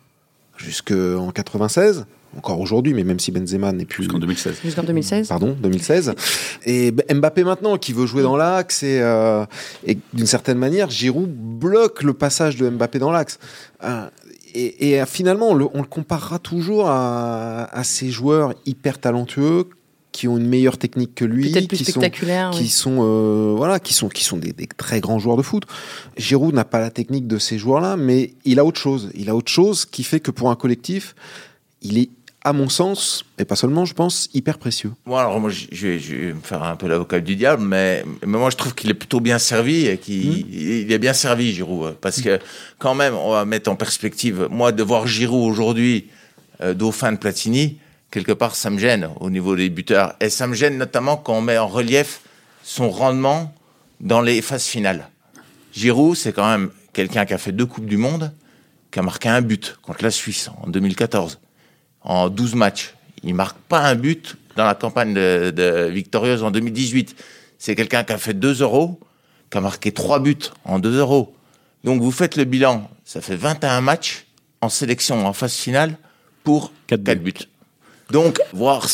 jusqu'en 0.58 1.32
96 1.32 2.06
encore 2.38 2.60
aujourd'hui, 2.60 2.94
mais 2.94 3.04
même 3.04 3.20
si 3.20 3.32
Benzema 3.32 3.72
n'est 3.72 3.86
plus. 3.86 4.04
Jusqu'en 4.04 4.20
2016. 4.20 4.56
Jusqu'en 4.64 4.84
2016. 4.84 5.28
Pardon, 5.28 5.56
2016. 5.60 6.14
et 6.66 6.92
Mbappé 6.92 7.44
maintenant, 7.44 7.78
qui 7.78 7.94
veut 7.94 8.06
jouer 8.06 8.24
dans 8.24 8.38
l'axe, 8.38 8.84
et, 8.84 9.00
euh, 9.02 9.46
et 9.86 9.98
d'une 10.14 10.26
certaine 10.26 10.58
manière, 10.58 10.90
Giroud 10.90 11.30
bloque 11.32 12.04
le 12.04 12.14
passage 12.14 12.56
de 12.58 12.70
Mbappé 12.70 13.00
dans 13.00 13.12
l'axe. 13.12 13.40
Euh, 13.84 14.08
et, 14.56 14.92
et, 14.92 15.06
finalement, 15.06 15.50
on 15.50 15.56
le, 15.56 15.68
on 15.74 15.82
le, 15.82 15.88
comparera 15.88 16.40
toujours 16.40 16.88
à, 16.88 17.66
à 17.66 17.84
ces 17.84 18.10
joueurs 18.10 18.54
hyper 18.66 19.00
talentueux 19.00 19.68
qui 20.14 20.28
ont 20.28 20.38
une 20.38 20.48
meilleure 20.48 20.78
technique 20.78 21.16
que 21.16 21.26
lui, 21.26 21.52
plus 21.52 21.78
qui 21.78 21.92
sont, 21.92 22.00
oui. 22.00 22.10
qui 22.54 22.70
sont 22.70 22.98
euh, 23.02 23.56
voilà, 23.58 23.80
qui 23.80 23.94
sont 23.94 24.08
qui 24.10 24.24
sont 24.24 24.38
des, 24.38 24.54
des, 24.54 24.68
très 24.68 25.02
grands 25.02 25.20
joueurs 25.20 25.38
de 25.38 25.42
foot. 25.42 25.64
Giroud 26.18 26.54
n'a 26.54 26.64
pas 26.64 26.80
la 26.80 26.92
technique 26.92 27.28
de 27.28 27.40
ces 27.40 27.58
joueurs-là, 27.58 27.98
mais 27.98 28.36
il 28.46 28.60
a 28.60 28.66
autre 28.66 28.80
chose. 28.80 29.10
Il 29.16 29.30
a 29.30 29.36
autre 29.36 29.52
chose 29.52 29.86
qui 29.86 30.04
fait 30.04 30.20
que 30.20 30.30
pour 30.30 30.52
un 30.52 30.56
collectif, 30.56 31.16
il 31.82 31.98
est 31.98 32.12
à 32.44 32.52
mon 32.52 32.68
sens, 32.68 33.26
et 33.38 33.46
pas 33.46 33.56
seulement, 33.56 33.86
je 33.86 33.94
pense, 33.94 34.30
hyper 34.34 34.58
précieux. 34.58 34.92
Bon, 35.06 35.16
alors 35.16 35.40
moi, 35.40 35.50
je, 35.50 35.66
je, 35.72 35.88
vais, 35.88 36.00
je 36.00 36.16
vais 36.16 36.34
me 36.34 36.42
faire 36.42 36.62
un 36.62 36.76
peu 36.76 36.88
l'avocat 36.88 37.22
du 37.22 37.36
diable, 37.38 37.64
mais, 37.64 38.04
mais 38.26 38.38
moi, 38.38 38.50
je 38.50 38.58
trouve 38.58 38.76
qu'il 38.76 38.90
est 38.90 38.96
plutôt 38.96 39.22
bien 39.22 39.40
servi 39.40 39.88
et 39.88 39.98
qu'il 39.98 40.30
mmh. 40.30 40.46
il 40.52 40.92
est 40.92 41.00
bien 41.00 41.14
servi, 41.14 41.54
Giroud. 41.54 41.96
Parce 42.02 42.22
que, 42.22 42.40
quand 42.80 42.96
même, 42.96 43.16
on 43.16 43.32
va 43.32 43.46
mettre 43.46 43.72
en 43.72 43.78
perspective, 43.78 44.48
moi, 44.52 44.74
de 44.74 44.84
voir 44.84 45.08
Giroud 45.08 45.50
aujourd'hui, 45.50 46.10
euh, 46.62 46.74
dauphin 46.74 47.14
de 47.14 47.18
Platini, 47.18 47.78
quelque 48.12 48.34
part, 48.34 48.56
ça 48.56 48.70
me 48.70 48.78
gêne 48.78 49.10
au 49.22 49.30
niveau 49.30 49.56
des 49.56 49.70
buteurs. 49.70 50.16
Et 50.20 50.30
ça 50.30 50.46
me 50.46 50.54
gêne 50.54 50.78
notamment 50.78 51.16
quand 51.16 51.36
on 51.36 51.42
met 51.42 51.58
en 51.58 51.68
relief 51.68 52.22
son 52.64 52.90
rendement 52.90 53.56
dans 54.02 54.22
les 54.22 54.42
phases 54.42 54.66
finales. 54.66 55.08
Giroud, 55.74 56.18
c'est 56.18 56.34
quand 56.34 56.50
même 56.50 56.72
quelqu'un 56.92 57.26
qui 57.26 57.34
a 57.34 57.38
fait 57.38 57.54
deux 57.54 57.66
Coupes 57.66 57.86
du 57.86 57.98
Monde, 57.98 58.34
qui 58.92 59.00
a 59.00 59.02
marqué 59.02 59.30
un 59.30 59.42
but 59.42 59.78
contre 59.82 60.04
la 60.04 60.12
Suisse 60.12 60.50
en 60.62 60.68
2014 60.68 61.40
en 62.04 62.30
12 62.30 62.56
matchs. 62.56 62.94
Il 63.24 63.36
marque 63.36 63.58
pas 63.70 63.80
un 63.80 63.96
but 63.96 64.36
dans 64.56 64.66
la 64.66 64.76
campagne 64.76 65.14
de, 65.14 65.52
de 65.56 65.90
victorieuse 65.92 66.44
en 66.44 66.52
2018. 66.52 67.16
C'est 67.58 67.76
quelqu'un 67.76 68.04
qui 68.04 68.14
a 68.14 68.18
fait 68.18 68.34
2 68.34 68.62
euros, 68.62 69.00
qui 69.50 69.58
a 69.58 69.62
marqué 69.62 69.92
3 69.92 70.20
buts 70.20 70.38
en 70.66 70.80
2 70.80 71.00
euros. 71.00 71.36
Donc 71.84 72.02
vous 72.02 72.12
faites 72.12 72.36
le 72.38 72.46
bilan, 72.46 72.90
ça 73.04 73.22
fait 73.22 73.36
21 73.36 73.82
matchs 73.82 74.26
en 74.62 74.70
sélection 74.70 75.26
en 75.28 75.34
phase 75.34 75.54
finale 75.54 75.98
pour 76.44 76.72
4, 76.88 77.04
4 77.04 77.20
buts. 77.20 77.32
buts. 77.32 77.48
Donc 78.12 78.40
voir 78.54 78.88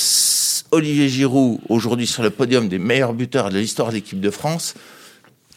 Olivier 0.72 1.10
Giroud 1.10 1.60
aujourd'hui 1.68 2.08
sur 2.08 2.24
le 2.24 2.30
podium 2.30 2.68
des 2.68 2.80
meilleurs 2.80 3.14
buteurs 3.14 3.50
de 3.50 3.60
l'histoire 3.60 3.90
de 3.90 3.96
l'équipe 3.96 4.20
de 4.20 4.30
France, 4.30 4.76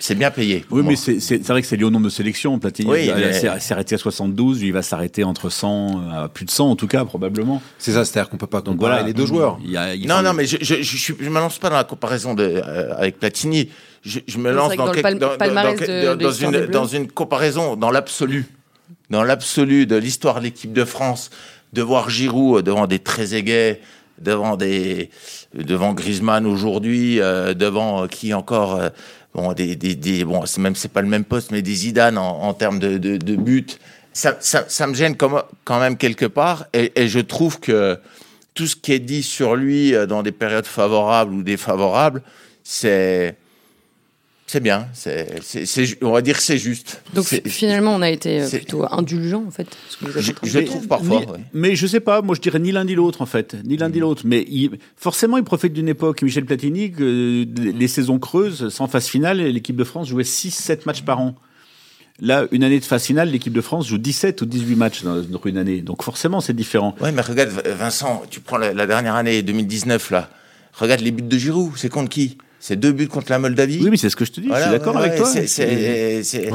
c'est 0.02 0.16
bien 0.16 0.30
payé. 0.32 0.64
Oui, 0.70 0.82
moi. 0.82 0.92
mais 0.92 0.96
c'est 1.20 1.46
vrai 1.46 1.62
que 1.62 1.68
c'est 1.68 1.76
lié 1.76 1.84
au 1.84 1.90
nombre 1.90 2.06
de 2.06 2.10
sélections. 2.10 2.58
Platini 2.58 2.90
Oui, 2.90 3.04
il 3.06 3.14
mais- 3.14 3.32
s'est 3.32 3.46
arrêté 3.72 3.94
à 3.94 3.98
72, 3.98 4.60
lui, 4.60 4.66
il 4.68 4.72
va 4.72 4.82
s'arrêter 4.82 5.22
entre 5.22 5.48
100 5.48 6.00
à 6.12 6.28
plus 6.28 6.44
de 6.44 6.50
100 6.50 6.70
en 6.70 6.76
tout 6.76 6.88
cas, 6.88 7.04
probablement. 7.04 7.62
C'est 7.78 7.92
ça, 7.92 8.04
c'est-à-dire 8.04 8.28
qu'on 8.28 8.36
peut 8.36 8.48
pas 8.48 8.62
Donc 8.62 8.78
voilà, 8.78 9.02
les 9.02 9.12
deux 9.12 9.26
joueurs. 9.26 9.58
Il 9.64 9.70
y 9.70 9.76
a- 9.76 9.94
il 9.94 10.08
Non, 10.08 10.20
non, 10.22 10.32
mais 10.32 10.44
je 10.46 10.56
je, 10.60 10.82
je, 10.82 10.96
je, 10.96 11.12
je 11.20 11.28
me 11.30 11.38
lance 11.38 11.58
pas 11.58 11.70
dans 11.70 11.76
la 11.76 11.84
comparaison 11.84 12.34
de, 12.34 12.42
euh, 12.42 12.92
avec 12.96 13.20
Platini. 13.20 13.68
Je, 14.04 14.18
je 14.26 14.38
me 14.38 14.50
lance 14.50 14.74
dans, 14.74 14.86
dans 14.86 14.92
de- 14.92 14.98
une, 16.56 16.66
dans 16.66 16.86
une 16.86 17.06
comparaison, 17.06 17.76
dans 17.76 17.90
l'absolu, 17.92 18.46
dans 19.10 19.22
l'absolu 19.22 19.86
de 19.86 19.94
l'histoire 19.96 20.38
de 20.40 20.44
l'équipe 20.44 20.72
de 20.72 20.84
France, 20.84 21.30
de 21.72 21.80
voir 21.82 22.10
Giroud 22.10 22.58
euh, 22.58 22.62
devant 22.62 22.88
des 22.88 22.98
Trezeguet, 22.98 23.80
devant 24.20 24.56
des, 24.56 25.10
devant 25.54 25.94
Griezmann 25.94 26.44
aujourd'hui, 26.46 27.20
euh, 27.20 27.54
devant 27.54 28.02
euh, 28.02 28.06
qui 28.08 28.34
encore, 28.34 28.74
euh, 28.74 28.88
bon, 29.34 29.52
des, 29.52 29.76
des, 29.76 29.94
des 29.94 30.24
bon, 30.24 30.46
c'est 30.46 30.60
même 30.60 30.74
c'est 30.76 30.92
pas 30.92 31.02
le 31.02 31.08
même 31.08 31.24
poste, 31.24 31.50
mais 31.50 31.62
des 31.62 31.74
Zidane 31.74 32.18
en, 32.18 32.42
en 32.42 32.54
termes 32.54 32.78
de, 32.78 32.98
de, 32.98 33.16
de 33.16 33.36
but. 33.36 33.78
Ça, 34.12 34.36
ça, 34.40 34.66
ça 34.68 34.86
me 34.86 34.94
gêne 34.94 35.16
quand 35.16 35.80
même 35.80 35.96
quelque 35.96 36.26
part, 36.26 36.66
et, 36.74 36.92
et 36.96 37.08
je 37.08 37.18
trouve 37.18 37.60
que 37.60 37.98
tout 38.54 38.66
ce 38.66 38.76
qui 38.76 38.92
est 38.92 38.98
dit 38.98 39.22
sur 39.22 39.56
lui 39.56 39.94
euh, 39.94 40.06
dans 40.06 40.22
des 40.22 40.32
périodes 40.32 40.66
favorables 40.66 41.32
ou 41.32 41.42
défavorables, 41.42 42.22
c'est 42.62 43.36
c'est 44.52 44.60
bien, 44.60 44.86
c'est 44.92 45.42
c'est- 45.42 45.64
c'est 45.64 45.86
ju- 45.86 45.96
on 46.02 46.10
va 46.12 46.20
dire 46.20 46.36
que 46.36 46.42
c'est 46.42 46.58
juste. 46.58 47.02
Donc 47.14 47.24
C'est- 47.26 47.48
finalement, 47.48 47.94
on 47.94 48.02
a 48.02 48.10
été 48.10 48.42
euh, 48.42 48.46
c'est- 48.46 48.58
plutôt 48.58 48.84
indulgent 48.90 49.42
en 49.46 49.50
fait. 49.50 49.66
que 49.98 50.20
je, 50.46 50.58
trouve 50.60 50.86
parfois. 50.86 51.20
Ni- 51.20 51.26
ouais. 51.26 51.38
Mais 51.54 51.74
je 51.74 51.86
sais 51.86 52.00
pas, 52.00 52.20
moi 52.20 52.34
je 52.34 52.40
dirais 52.42 52.58
ni 52.58 52.70
l'un 52.70 52.84
ni 52.84 52.94
l'autre 52.94 53.22
en 53.22 53.26
fait, 53.26 53.56
ni 53.64 53.78
l'un 53.78 53.88
ni 53.88 53.98
l'autre. 53.98 54.22
Mais 54.26 54.44
il- 54.48 54.78
forcément, 54.96 55.38
il 55.38 55.44
profite 55.44 55.72
d'une 55.72 55.88
époque, 55.88 56.20
Michel 56.20 56.44
Platini, 56.44 56.92
que 56.92 57.46
les 57.56 57.88
saisons 57.88 58.18
creuses, 58.18 58.68
sans 58.68 58.88
phase 58.88 59.06
finale, 59.06 59.38
l'équipe 59.38 59.76
de 59.76 59.84
France 59.84 60.08
jouait 60.08 60.22
6-7 60.24 60.84
matchs 60.84 61.02
par 61.02 61.18
an. 61.20 61.34
Là, 62.20 62.46
une 62.52 62.62
année 62.62 62.78
de 62.78 62.84
phase 62.84 63.04
finale, 63.04 63.30
l'équipe 63.30 63.54
de 63.54 63.60
France 63.62 63.88
joue 63.88 63.96
17 63.98 64.42
ou 64.42 64.46
18 64.46 64.76
matchs 64.76 65.02
dans 65.02 65.22
une 65.46 65.56
année. 65.56 65.80
Donc 65.80 66.02
forcément, 66.02 66.40
c'est 66.42 66.52
différent. 66.54 66.94
Ouais, 67.00 67.10
mais 67.10 67.22
regarde, 67.22 67.50
Vincent, 67.66 68.22
tu 68.30 68.40
prends 68.40 68.58
la, 68.58 68.74
la 68.74 68.86
dernière 68.86 69.14
année 69.14 69.42
2019 69.42 70.10
là. 70.10 70.28
Regarde 70.74 71.00
les 71.00 71.10
buts 71.10 71.22
de 71.22 71.38
Giroud, 71.38 71.72
c'est 71.76 71.88
contre 71.88 72.10
qui? 72.10 72.36
C'est 72.64 72.76
deux 72.76 72.92
buts 72.92 73.08
contre 73.08 73.28
la 73.32 73.40
Moldavie. 73.40 73.80
Oui, 73.82 73.90
mais 73.90 73.96
c'est 73.96 74.08
ce 74.08 74.14
que 74.14 74.24
je 74.24 74.30
te 74.30 74.40
dis, 74.40 74.46
Voilà, 74.46 74.66
je 74.66 74.70
suis 74.70 74.78
d'accord 74.78 74.94
ouais, 74.94 75.06
avec 75.08 75.16
toi. 75.16 75.28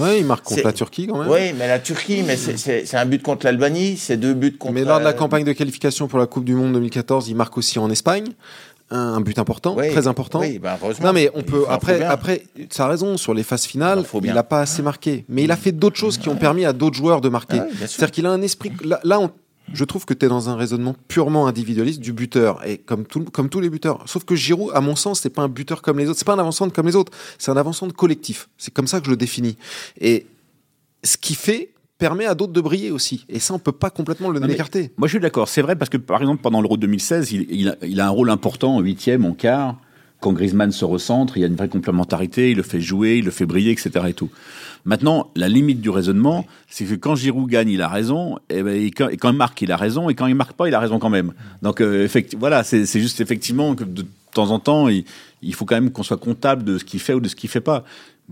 Ouais, 0.01 0.19
il 0.21 0.25
marque 0.25 0.45
contre 0.45 0.63
la 0.63 0.71
Turquie 0.71 1.05
quand 1.05 1.19
même. 1.19 1.27
Oui, 1.29 1.51
mais 1.59 1.67
la 1.67 1.79
Turquie, 1.79 2.23
mais 2.25 2.37
c'est- 2.37 2.95
un 2.95 3.05
but 3.05 3.21
contre 3.21 3.45
l'Albanie, 3.45 3.97
c'est 3.97 4.15
deux 4.15 4.33
buts 4.33 4.55
contre. 4.57 4.73
Mais 4.73 4.85
lors 4.85 4.99
de 4.99 5.03
la 5.03 5.11
campagne 5.11 5.43
de 5.43 5.51
qualification 5.51 6.07
pour 6.07 6.17
la 6.17 6.25
Coupe 6.25 6.45
du 6.45 6.55
Monde 6.55 6.71
2014, 6.71 7.27
il 7.27 7.35
marque 7.35 7.57
aussi 7.57 7.77
en 7.77 7.89
Espagne 7.89 8.23
un, 8.89 9.19
but 9.19 9.37
important, 9.37 9.75
oui, 9.77 9.89
très 9.91 10.07
important. 10.07 10.39
Oui, 10.39 10.59
ben 10.59 10.77
heureusement. 10.81 11.07
Non 11.07 11.11
mais 11.13 11.29
on 11.35 11.43
peut 11.43 11.65
après 11.67 12.01
après 12.03 12.43
tu 12.69 12.81
as 12.81 12.87
raison 12.87 13.17
sur 13.17 13.33
les 13.33 13.43
phases 13.43 13.65
finales, 13.65 13.99
Il 13.99 14.05
faut 14.05 14.21
il 14.23 14.31
n'a 14.33 14.43
pas 14.43 14.61
assez 14.61 14.81
marqué, 14.81 15.25
mais 15.27 15.43
il 15.43 15.51
a 15.51 15.57
fait 15.57 15.73
d'autres 15.73 15.97
choses 15.97 16.17
qui 16.17 16.29
ont 16.29 16.37
permis 16.37 16.63
à 16.63 16.71
d'autres 16.71 16.95
joueurs 16.95 17.19
de 17.19 17.27
marquer. 17.27 17.57
Ah 17.59 17.65
oui. 17.69 17.75
C'est-à-dire 17.81 18.11
qu'il 18.11 18.25
a 18.25 18.31
un 18.31 18.41
esprit 18.41 18.71
là, 18.85 19.01
là, 19.03 19.19
on- 19.19 19.29
je 19.73 19.83
trouve 19.83 20.05
que 20.05 20.13
tu 20.13 20.25
es 20.25 20.29
dans 20.29 20.49
un 20.49 20.55
raisonnement 20.55 20.95
purement 21.07 21.47
individualiste 21.47 21.99
du 21.99 22.13
buteur 22.13 22.65
et 22.65 22.77
comme 22.77 23.05
tout, 23.05 23.25
comme 23.25 23.49
tous 23.49 23.59
les 23.59 23.69
buteurs. 23.69 24.03
Sauf 24.05 24.23
que 24.23 24.35
Giroud 24.35 24.71
à 24.73 24.81
mon 24.81 24.95
sens, 24.95 25.19
c'est 25.19 25.29
pas 25.29 25.41
un 25.41 25.49
buteur 25.49 25.81
comme 25.81 25.99
les 25.99 26.07
autres, 26.07 26.19
c'est 26.19 26.25
pas 26.25 26.35
un 26.35 26.39
avançant 26.39 26.69
comme 26.69 26.87
les 26.87 26.95
autres, 26.95 27.11
c'est 27.37 27.51
un 27.51 27.57
avançant 27.57 27.89
collectif. 27.89 28.49
C'est 28.57 28.73
comme 28.73 28.87
ça 28.87 28.99
que 28.99 29.05
je 29.05 29.11
le 29.11 29.17
définis. 29.17 29.57
Et 29.99 30.27
ce 31.03 31.17
qui 31.17 31.35
fait 31.35 31.71
permet 31.97 32.25
à 32.25 32.35
d'autres 32.35 32.53
de 32.53 32.61
briller 32.61 32.91
aussi. 32.91 33.25
Et 33.27 33.39
ça, 33.39 33.53
on 33.53 33.59
peut 33.59 33.71
pas 33.71 33.89
complètement 33.89 34.29
le 34.29 34.39
Non, 34.39 34.47
écarter. 34.47 34.91
Moi, 34.97 35.07
je 35.07 35.13
suis 35.13 35.19
d'accord. 35.19 35.49
C'est 35.49 35.61
vrai 35.61 35.75
parce 35.75 35.89
que, 35.89 35.97
par 35.97 36.21
exemple, 36.21 36.41
pendant 36.41 36.61
l'Euro 36.61 36.77
2016, 36.77 37.31
il, 37.31 37.47
il 37.49 37.69
a, 37.69 37.75
il 37.81 37.99
a 37.99 38.07
un 38.07 38.11
rôle 38.11 38.29
important 38.29 38.75
en 38.75 38.81
huitième, 38.81 39.25
en 39.25 39.33
quart. 39.33 39.77
Quand 40.19 40.33
Griezmann 40.33 40.71
se 40.71 40.85
recentre, 40.85 41.37
il 41.37 41.41
y 41.41 41.43
a 41.43 41.47
une 41.47 41.55
vraie 41.55 41.69
complémentarité, 41.69 42.51
il 42.51 42.57
le 42.57 42.63
fait 42.63 42.81
jouer, 42.81 43.17
il 43.17 43.25
le 43.25 43.31
fait 43.31 43.45
briller, 43.45 43.71
etc. 43.71 43.91
Et 44.07 44.13
tout. 44.13 44.29
Maintenant, 44.85 45.29
la 45.35 45.49
limite 45.49 45.81
du 45.81 45.89
raisonnement, 45.89 46.45
c'est 46.69 46.85
que 46.85 46.95
quand 46.95 47.15
Giroud 47.15 47.49
gagne, 47.49 47.69
il 47.69 47.81
a 47.81 47.87
raison, 47.89 48.37
et, 48.49 48.63
ben, 48.63 48.75
et 48.81 48.91
quand, 48.91 49.09
et 49.09 49.17
quand 49.17 49.29
il 49.31 49.35
marque, 49.37 49.61
il 49.61 49.71
a 49.71 49.77
raison, 49.77 50.09
et 50.09 50.15
quand 50.15 50.27
il 50.27 50.35
marque 50.35 50.53
pas, 50.53 50.67
il 50.67 50.75
a 50.75 50.79
raison 50.79 50.99
quand 50.99 51.09
même. 51.09 51.33
Donc, 51.61 51.81
euh, 51.81 52.07
voilà, 52.37 52.63
c'est 52.63 52.85
juste 52.85 53.19
effectivement 53.21 53.75
que 53.75 53.83
de 53.83 54.05
temps 54.33 54.51
en 54.51 54.59
temps, 54.59 54.87
il, 54.87 55.03
il 55.41 55.53
faut 55.53 55.65
quand 55.65 55.75
même 55.75 55.91
qu'on 55.91 56.03
soit 56.03 56.17
comptable 56.17 56.63
de 56.63 56.77
ce 56.77 56.85
qu'il 56.85 56.99
fait 56.99 57.13
ou 57.13 57.19
de 57.19 57.27
ce 57.27 57.35
qu'il 57.35 57.49
fait 57.49 57.61
pas. 57.61 57.83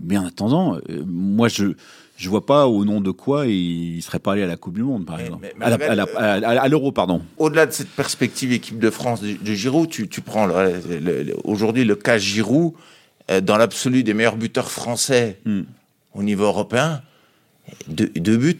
Mais 0.02 0.16
en 0.18 0.26
attendant, 0.26 0.76
euh, 0.90 1.02
moi, 1.06 1.48
je 1.48 1.72
je 2.18 2.30
vois 2.30 2.46
pas 2.46 2.66
au 2.66 2.86
nom 2.86 3.02
de 3.02 3.10
quoi 3.10 3.46
il, 3.46 3.96
il 3.96 4.00
serait 4.02 4.18
pas 4.18 4.32
allé 4.32 4.42
à 4.42 4.46
la 4.46 4.56
Coupe 4.56 4.72
du 4.76 4.82
Monde, 4.82 5.04
par 5.04 5.18
Mais- 5.18 5.24
exemple, 5.24 5.52
mais- 5.58 5.64
à 5.66 6.68
l'Euro, 6.68 6.90
pardon. 6.90 7.20
Au-delà 7.36 7.66
de 7.66 7.72
cette 7.72 7.90
perspective 7.90 8.52
équipe 8.52 8.78
de 8.78 8.88
France 8.88 9.20
de, 9.20 9.34
de 9.34 9.52
Giroud, 9.52 9.90
tu, 9.90 10.08
tu 10.08 10.22
prends 10.22 10.48
aujourd'hui 11.44 11.84
le 11.84 11.94
cas 11.94 12.16
Giroud 12.18 12.72
euh, 13.30 13.40
dans 13.42 13.56
l'absolu 13.58 14.02
des 14.02 14.14
meilleurs 14.14 14.36
buteurs 14.36 14.70
français 14.70 15.38
Hmm. 15.44 15.62
Au 16.16 16.22
niveau 16.22 16.44
européen. 16.44 17.02
Deux, 17.88 18.10
deux 18.16 18.36
buts, 18.36 18.58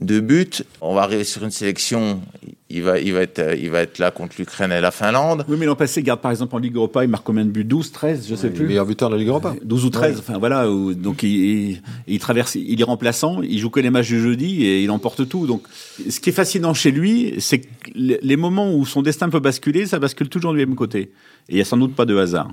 deux 0.00 0.20
buts. 0.20 0.48
On 0.80 0.94
va 0.94 1.02
arriver 1.02 1.24
sur 1.24 1.44
une 1.44 1.50
sélection. 1.50 2.20
Il 2.70 2.82
va, 2.82 2.98
il 2.98 3.12
va 3.12 3.20
être, 3.20 3.38
euh, 3.40 3.54
il 3.54 3.68
va 3.68 3.80
être 3.82 3.98
là 3.98 4.10
contre 4.10 4.36
l'Ukraine 4.38 4.72
et 4.72 4.80
la 4.80 4.90
Finlande. 4.90 5.44
Oui, 5.46 5.56
mais 5.60 5.66
l'an 5.66 5.74
passé, 5.76 6.02
garde 6.02 6.20
par 6.22 6.30
exemple 6.30 6.54
en 6.56 6.58
Ligue 6.58 6.76
Europa, 6.76 7.04
il 7.04 7.10
marque 7.10 7.24
combien 7.24 7.44
de 7.44 7.50
buts? 7.50 7.64
12, 7.64 7.92
13, 7.92 8.26
je 8.30 8.34
sais 8.34 8.46
Le 8.48 8.54
plus. 8.54 8.66
meilleur 8.66 8.86
buteur 8.86 9.10
de 9.10 9.14
la 9.14 9.18
Ligue 9.18 9.28
Europa. 9.28 9.54
12 9.62 9.84
ou 9.84 9.90
13, 9.90 10.18
enfin 10.18 10.38
voilà. 10.38 10.70
où- 10.70 10.94
donc 10.94 11.22
il, 11.22 11.28
il, 11.72 11.82
il 12.06 12.18
traverse, 12.18 12.54
il 12.54 12.80
est 12.80 12.84
remplaçant, 12.84 13.42
il 13.42 13.58
joue 13.58 13.68
que 13.68 13.80
les 13.80 13.90
matchs 13.90 14.08
du 14.08 14.22
jeudi 14.22 14.64
et 14.64 14.82
il 14.82 14.90
emporte 14.90 15.28
tout. 15.28 15.46
Donc 15.46 15.64
ce 16.08 16.18
qui 16.20 16.30
est 16.30 16.32
fascinant 16.32 16.72
chez 16.72 16.90
lui, 16.90 17.34
c'est 17.40 17.58
que 17.58 17.68
les 17.94 18.18
les 18.22 18.36
moments 18.36 18.72
où 18.74 18.86
son 18.86 19.02
destin 19.02 19.28
peut 19.28 19.40
basculer, 19.40 19.84
ça 19.84 19.98
bascule 19.98 20.30
toujours 20.30 20.52
du 20.52 20.58
même 20.58 20.74
côté. 20.74 21.00
Et 21.50 21.52
il 21.52 21.56
y 21.58 21.60
a 21.60 21.66
sans 21.66 21.76
doute 21.76 21.94
pas 21.94 22.06
de 22.06 22.16
hasard. 22.16 22.50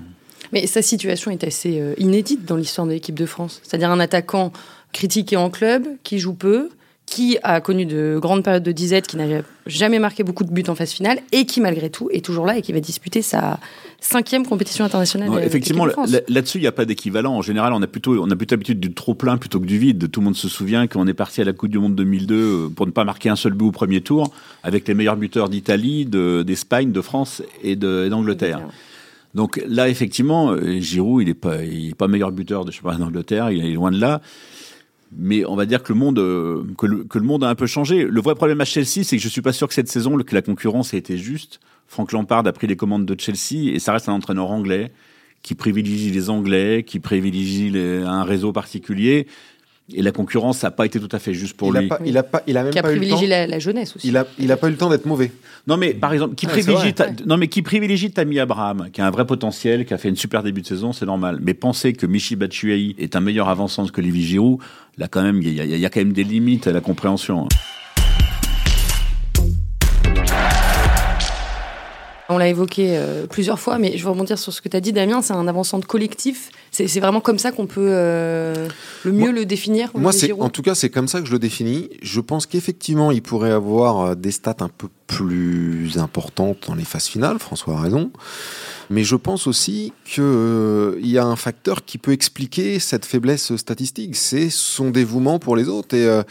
Mais 0.52 0.66
sa 0.66 0.82
situation 0.82 1.30
est 1.30 1.44
assez 1.44 1.80
euh, 1.80 1.94
inédite 1.98 2.44
dans 2.44 2.56
l'histoire 2.56 2.86
de 2.86 2.92
l'équipe 2.92 3.18
de 3.18 3.26
France. 3.26 3.60
C'est-à-dire 3.62 3.90
un 3.90 4.00
attaquant 4.00 4.52
critiqué 4.92 5.36
en 5.36 5.50
club, 5.50 5.84
qui 6.02 6.18
joue 6.18 6.34
peu, 6.34 6.68
qui 7.06 7.38
a 7.42 7.60
connu 7.60 7.86
de 7.86 8.18
grandes 8.20 8.44
périodes 8.44 8.62
de 8.62 8.70
disette, 8.72 9.06
qui 9.08 9.16
n'a 9.16 9.42
jamais 9.66 9.98
marqué 9.98 10.22
beaucoup 10.22 10.44
de 10.44 10.52
buts 10.52 10.62
en 10.68 10.74
phase 10.76 10.90
finale, 10.92 11.20
et 11.32 11.44
qui 11.44 11.60
malgré 11.60 11.90
tout 11.90 12.08
est 12.12 12.24
toujours 12.24 12.46
là 12.46 12.56
et 12.56 12.62
qui 12.62 12.72
va 12.72 12.78
disputer 12.78 13.20
sa 13.20 13.58
cinquième 14.00 14.46
compétition 14.46 14.84
internationale. 14.84 15.28
Avec 15.32 15.44
effectivement, 15.46 15.86
là-dessus, 16.28 16.58
il 16.58 16.62
n'y 16.62 16.66
a 16.68 16.72
pas 16.72 16.84
d'équivalent. 16.84 17.34
En 17.36 17.42
général, 17.42 17.72
on 17.72 17.82
a 17.82 17.86
plutôt, 17.88 18.16
on 18.22 18.30
a 18.30 18.36
plutôt 18.36 18.54
l'habitude 18.54 18.78
du 18.80 18.92
trop 18.94 19.14
plein 19.14 19.38
plutôt 19.38 19.58
que 19.60 19.66
du 19.66 19.76
vide. 19.78 20.08
Tout 20.10 20.20
le 20.20 20.24
monde 20.26 20.36
se 20.36 20.48
souvient 20.48 20.86
qu'on 20.86 21.06
est 21.08 21.14
parti 21.14 21.40
à 21.40 21.44
la 21.44 21.52
Coupe 21.52 21.70
du 21.70 21.78
Monde 21.78 21.96
2002 21.96 22.34
euh, 22.36 22.68
pour 22.68 22.86
ne 22.86 22.92
pas 22.92 23.04
marquer 23.04 23.28
un 23.28 23.36
seul 23.36 23.54
but 23.54 23.66
au 23.66 23.72
premier 23.72 24.00
tour, 24.02 24.32
avec 24.62 24.86
les 24.86 24.94
meilleurs 24.94 25.16
buteurs 25.16 25.48
d'Italie, 25.48 26.06
de- 26.06 26.42
d'Espagne, 26.44 26.92
de, 26.92 27.00
France 27.00 27.42
et 27.62 27.74
de- 27.76 28.04
et 28.06 28.08
d'Angleterre. 28.08 28.60
Donc 29.34 29.62
là, 29.66 29.88
effectivement, 29.88 30.50
euh, 30.52 30.80
Giroud, 30.80 31.22
il 31.22 31.28
est 31.28 31.34
pas, 31.34 31.62
il 31.62 31.90
est 31.90 31.94
pas 31.94 32.08
meilleur 32.08 32.32
buteur 32.32 32.64
de, 32.64 32.72
pas, 32.82 32.96
d'Angleterre, 32.96 33.50
il 33.50 33.64
est 33.64 33.72
loin 33.72 33.90
de 33.90 34.00
là. 34.00 34.20
Mais 35.16 35.44
on 35.44 35.56
va 35.56 35.66
dire 35.66 35.82
que 35.82 35.92
le 35.92 35.98
monde, 35.98 36.18
euh, 36.18 36.62
que 36.78 36.86
le, 36.86 37.24
monde 37.24 37.42
a 37.42 37.48
un 37.48 37.54
peu 37.54 37.66
changé. 37.66 38.04
Le 38.04 38.20
vrai 38.20 38.34
problème 38.34 38.60
à 38.60 38.64
Chelsea, 38.64 39.02
c'est 39.02 39.16
que 39.16 39.22
je 39.22 39.28
suis 39.28 39.42
pas 39.42 39.52
sûr 39.52 39.66
que 39.66 39.74
cette 39.74 39.88
saison, 39.88 40.16
que 40.16 40.34
la 40.34 40.42
concurrence 40.42 40.94
ait 40.94 40.98
été 40.98 41.16
juste. 41.16 41.60
Frank 41.88 42.12
Lampard 42.12 42.46
a 42.46 42.52
pris 42.52 42.68
les 42.68 42.76
commandes 42.76 43.06
de 43.06 43.20
Chelsea 43.20 43.72
et 43.72 43.80
ça 43.80 43.92
reste 43.92 44.08
un 44.08 44.12
entraîneur 44.12 44.50
anglais 44.50 44.92
qui 45.42 45.54
privilégie 45.54 46.10
les 46.10 46.28
Anglais, 46.28 46.84
qui 46.86 47.00
privilégie 47.00 47.72
un 47.74 48.24
réseau 48.24 48.52
particulier. 48.52 49.26
Et 49.94 50.02
la 50.02 50.12
concurrence 50.12 50.62
n'a 50.62 50.70
pas 50.70 50.86
été 50.86 51.00
tout 51.00 51.08
à 51.12 51.18
fait 51.18 51.34
juste 51.34 51.56
pour 51.56 51.68
il 51.74 51.80
lui. 51.80 51.86
A 51.86 51.96
pas, 51.96 52.00
il 52.04 52.16
a 52.18 52.22
pas, 52.22 52.42
il 52.46 52.56
a 52.56 52.62
même 52.62 52.72
Qui 52.72 52.78
a 52.78 52.82
pas 52.82 52.92
eu 52.92 52.94
le 52.94 53.00
temps. 53.00 53.16
privilégié 53.16 53.26
la, 53.28 53.46
la 53.46 53.58
jeunesse 53.58 53.96
aussi. 53.96 54.08
Il 54.08 54.16
a, 54.16 54.26
il 54.38 54.50
a 54.52 54.56
pas 54.56 54.68
eu 54.68 54.70
le 54.70 54.76
temps 54.76 54.88
d'être 54.90 55.06
mauvais. 55.06 55.32
Non, 55.66 55.76
mais 55.76 55.94
par 55.94 56.12
exemple, 56.12 56.34
qui 56.34 56.46
c'est 56.46 56.52
privilégie, 56.52 56.94
ta- 56.94 57.10
non, 57.26 57.36
mais 57.36 57.48
qui 57.48 57.62
privilégie 57.62 58.10
Tammy 58.10 58.38
Abraham, 58.38 58.88
qui 58.92 59.00
a 59.00 59.06
un 59.06 59.10
vrai 59.10 59.26
potentiel, 59.26 59.84
qui 59.84 59.92
a 59.94 59.98
fait 59.98 60.08
une 60.08 60.16
super 60.16 60.42
début 60.42 60.62
de 60.62 60.66
saison, 60.66 60.92
c'est 60.92 61.06
normal. 61.06 61.38
Mais 61.42 61.54
penser 61.54 61.92
que 61.92 62.06
Michi 62.06 62.36
Batshuayi 62.36 62.94
est 62.98 63.16
un 63.16 63.20
meilleur 63.20 63.48
avançant 63.48 63.86
que 63.86 64.00
Olivier 64.00 64.22
Giroud, 64.24 64.58
là, 64.98 65.08
quand 65.08 65.22
même, 65.22 65.40
il 65.42 65.52
y, 65.54 65.60
a- 65.60 65.64
il 65.64 65.78
y 65.78 65.86
a 65.86 65.90
quand 65.90 66.00
même 66.00 66.12
des 66.12 66.24
limites 66.24 66.66
à 66.66 66.72
la 66.72 66.80
compréhension. 66.80 67.48
On 72.32 72.38
l'a 72.38 72.48
évoqué 72.48 72.96
euh, 72.96 73.26
plusieurs 73.26 73.58
fois, 73.58 73.78
mais 73.78 73.98
je 73.98 74.04
veux 74.04 74.10
rebondir 74.10 74.38
sur 74.38 74.52
ce 74.52 74.60
que 74.62 74.68
tu 74.68 74.76
as 74.76 74.80
dit, 74.80 74.92
Damien. 74.92 75.20
C'est 75.20 75.32
un 75.32 75.48
avançant 75.48 75.80
de 75.80 75.84
collectif. 75.84 76.50
C'est 76.70 76.86
vraiment 77.00 77.20
comme 77.20 77.38
ça 77.40 77.50
qu'on 77.50 77.66
peut 77.66 77.88
euh, 77.88 78.68
le 79.04 79.10
mieux 79.12 79.18
Moi- 79.18 79.32
le 79.32 79.44
définir. 79.44 79.90
Moi, 79.94 80.12
c'est, 80.12 80.30
en 80.32 80.48
tout 80.48 80.62
cas, 80.62 80.76
c'est 80.76 80.90
comme 80.90 81.08
ça 81.08 81.20
que 81.20 81.26
je 81.26 81.32
le 81.32 81.40
définis. 81.40 81.90
Je 82.02 82.20
pense 82.20 82.46
qu'effectivement, 82.46 83.10
il 83.10 83.20
pourrait 83.22 83.50
avoir 83.50 84.00
euh, 84.00 84.14
des 84.14 84.30
stats 84.30 84.54
un 84.60 84.68
peu 84.68 84.86
plus 85.08 85.98
importantes 85.98 86.68
dans 86.68 86.76
les 86.76 86.84
phases 86.84 87.06
finales. 87.06 87.40
François 87.40 87.74
a 87.78 87.80
raison. 87.80 88.12
Mais 88.90 89.02
je 89.02 89.16
pense 89.16 89.48
aussi 89.48 89.92
qu'il 90.04 90.94
y 91.02 91.18
a 91.18 91.24
un 91.24 91.36
facteur 91.36 91.84
qui 91.84 91.98
peut 91.98 92.12
expliquer 92.12 92.78
cette 92.78 93.04
faiblesse 93.04 93.56
statistique. 93.56 94.14
C'est 94.14 94.50
son 94.50 94.90
dévouement 94.90 95.40
pour 95.40 95.56
les 95.56 95.68
autres. 95.68 95.96
Et 95.96 96.04
euh, 96.06 96.22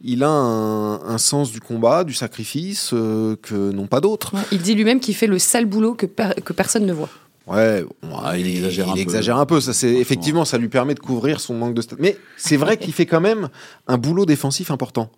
il 0.00 0.22
a 0.22 0.28
un, 0.30 1.18
sens 1.18 1.50
du 1.50 1.60
combat, 1.60 2.04
du 2.04 2.14
sacrifice 2.14 2.90
euh, 2.92 3.36
que 3.42 3.72
n'ont 3.72 3.88
pas 3.88 4.00
d'autres. 4.00 4.34
Il 4.52 4.62
dit 4.62 4.74
lui-même 4.74 5.00
qu'il 5.00 5.14
fait 5.14 5.26
le 5.26 5.38
sale 5.38 5.66
boulot 5.66 5.94
que, 5.94 6.06
que 6.06 6.52
personne 6.52 6.86
ne 6.86 6.92
voit. 6.92 7.08
Ouais, 7.48 7.84
Ah, 8.22 8.36
il 8.38 8.46
exagère 8.46 8.88
un 8.88 8.92
il 8.92 8.94
peu. 8.96 9.00
exagère 9.00 9.36
un 9.38 9.46
peu. 9.46 9.60
Ça, 9.60 9.72
c'est 9.72 9.92
effectivement, 9.94 10.44
ça 10.44 10.58
lui 10.58 10.68
permet 10.68 10.94
de 10.94 11.00
couvrir 11.00 11.40
son 11.40 11.54
manque 11.54 11.74
de 11.74 11.80
stats. 11.82 11.96
Mais 11.98 12.16
c'est 12.36 12.56
vrai 12.56 12.76
qu'il 12.76 12.92
fait 12.92 13.06
quand 13.06 13.20
même 13.20 13.48
un 13.86 13.96
boulot 13.98 14.26
défensif 14.26 14.70
important. 14.70 15.10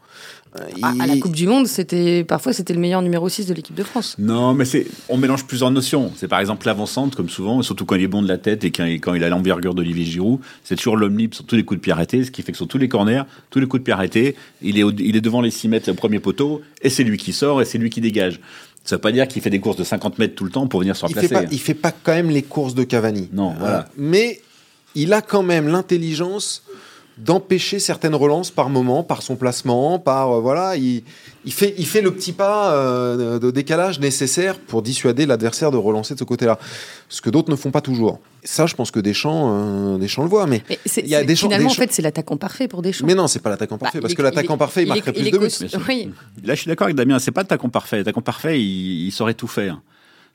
Euh, 0.58 0.60
À, 0.82 0.88
à 1.02 1.06
la 1.06 1.16
Coupe 1.16 1.34
du 1.36 1.46
Monde, 1.46 1.66
c'était 1.68 2.24
parfois 2.24 2.52
c'était 2.52 2.72
le 2.74 2.80
meilleur 2.80 3.02
numéro 3.02 3.28
6 3.28 3.46
de 3.46 3.54
l'équipe 3.54 3.74
de 3.74 3.84
France. 3.84 4.16
Non, 4.18 4.52
mais 4.52 4.64
c'est, 4.64 4.86
on 5.08 5.16
mélange 5.16 5.44
plusieurs 5.44 5.70
notions. 5.70 6.12
C'est 6.16 6.26
par 6.28 6.40
exemple 6.40 6.66
l'avancante, 6.66 7.14
comme 7.14 7.28
souvent, 7.28 7.62
surtout 7.62 7.84
quand 7.84 7.94
il 7.94 8.02
est 8.02 8.08
bon 8.08 8.20
de 8.20 8.26
la 8.28 8.36
tête 8.38 8.64
et 8.64 8.70
quand, 8.72 8.84
il- 8.84 9.00
quand 9.00 9.14
il 9.14 9.22
a 9.24 9.28
l'envergure 9.28 9.74
d'Olivier 9.74 10.04
Giroud, 10.04 10.40
c'est 10.64 10.74
toujours 10.76 10.96
l'homme 10.96 11.16
libre 11.16 11.34
sur 11.36 11.44
tous 11.46 11.54
les 11.56 11.64
coups 11.64 11.78
de 11.78 11.82
pied 11.82 11.92
arrêtés, 11.92 12.24
ce 12.24 12.30
qui 12.32 12.42
fait 12.42 12.50
que 12.52 12.58
sur 12.58 12.66
tous 12.68 12.78
les 12.78 12.88
corners, 12.88 13.22
tous 13.50 13.60
les 13.60 13.66
coups 13.66 13.80
de 13.80 13.84
pied 13.84 13.94
arrêtés, 13.94 14.34
il 14.60 14.76
est, 14.78 14.82
au- 14.82 14.90
il 14.92 15.14
est 15.16 15.20
devant 15.20 15.40
les 15.40 15.50
6 15.52 15.68
mètres, 15.68 15.88
le 15.88 15.94
premier 15.94 16.18
poteau, 16.18 16.62
et 16.82 16.90
c'est 16.90 17.04
lui 17.04 17.16
qui 17.16 17.32
sort 17.32 17.62
et 17.62 17.64
c'est 17.64 17.78
lui 17.78 17.90
qui 17.90 18.00
dégage. 18.00 18.40
Ça 18.90 18.96
veut 18.96 19.00
pas 19.02 19.12
dire 19.12 19.28
qu'il 19.28 19.40
fait 19.40 19.50
des 19.50 19.60
courses 19.60 19.76
de 19.76 19.84
50 19.84 20.18
mètres 20.18 20.34
tout 20.34 20.42
le 20.42 20.50
temps 20.50 20.66
pour 20.66 20.80
venir 20.80 20.96
se 20.96 21.06
il 21.06 21.14
fait 21.14 21.28
pas, 21.28 21.44
il 21.48 21.60
fait 21.60 21.74
pas 21.74 21.92
quand 21.92 22.12
même 22.12 22.28
les 22.28 22.42
courses 22.42 22.74
de 22.74 22.82
Cavani. 22.82 23.28
Non, 23.32 23.54
voilà. 23.56 23.78
Euh, 23.78 23.82
mais 23.96 24.40
il 24.96 25.12
a 25.12 25.22
quand 25.22 25.44
même 25.44 25.68
l'intelligence 25.68 26.64
d'empêcher 27.18 27.78
certaines 27.78 28.14
relances 28.14 28.50
par 28.50 28.70
moment, 28.70 29.02
par 29.02 29.20
son 29.22 29.36
placement, 29.36 29.98
par 29.98 30.32
euh, 30.32 30.40
voilà, 30.40 30.76
il, 30.76 31.02
il 31.44 31.52
fait 31.52 31.74
il 31.76 31.86
fait 31.86 32.00
le 32.00 32.10
petit 32.12 32.32
pas 32.32 32.72
euh, 32.72 33.38
de 33.38 33.50
décalage 33.50 34.00
nécessaire 34.00 34.58
pour 34.58 34.80
dissuader 34.82 35.26
l'adversaire 35.26 35.70
de 35.70 35.76
relancer 35.76 36.14
de 36.14 36.18
ce 36.18 36.24
côté-là, 36.24 36.58
ce 37.10 37.20
que 37.20 37.28
d'autres 37.28 37.50
ne 37.50 37.56
font 37.56 37.70
pas 37.70 37.80
toujours. 37.82 38.20
Ça, 38.42 38.64
je 38.66 38.74
pense 38.74 38.90
que 38.90 39.00
Deschamps, 39.00 39.50
euh, 39.52 39.98
Deschamps 39.98 40.22
le 40.22 40.30
voit, 40.30 40.46
mais 40.46 40.62
Mais 40.70 40.78
c'est- 40.86 41.02
Il 41.02 41.08
y 41.08 41.14
a 41.14 41.22
Deschamps- 41.22 41.48
finalement, 41.48 41.68
Deschamps- 41.68 41.82
en 41.82 41.86
fait, 41.86 41.92
c'est 41.92 42.02
l'attaquant 42.02 42.36
parfait 42.38 42.68
pour 42.68 42.80
Deschamps. 42.80 43.06
mais 43.06 43.14
non, 43.14 43.26
c'est 43.26 43.40
pas 43.40 43.50
l'attaquant 43.50 43.76
parfait 43.76 44.00
parce 44.00 44.14
est- 44.14 44.16
que 44.16 44.22
l'attaquant 44.22 44.54
il 44.54 44.58
parfait, 44.58 44.82
il, 44.82 44.86
est- 44.86 44.88
marquerait 44.88 45.12
plus 45.12 45.26
est 45.26 45.30
de 45.30 45.38
buts. 45.38 45.84
Oui. 45.88 46.10
Là, 46.44 46.54
je 46.54 46.60
suis 46.60 46.68
d'accord 46.68 46.86
avec 46.86 46.96
Damien, 46.96 47.18
c'est 47.18 47.32
pas 47.32 47.42
l'attaquant 47.42 47.68
parfait. 47.68 47.98
L'attaquant 47.98 48.22
parfait, 48.22 48.58
il, 48.60 49.06
il 49.08 49.10
saurait 49.12 49.34
tout 49.34 49.46
faire. 49.48 49.80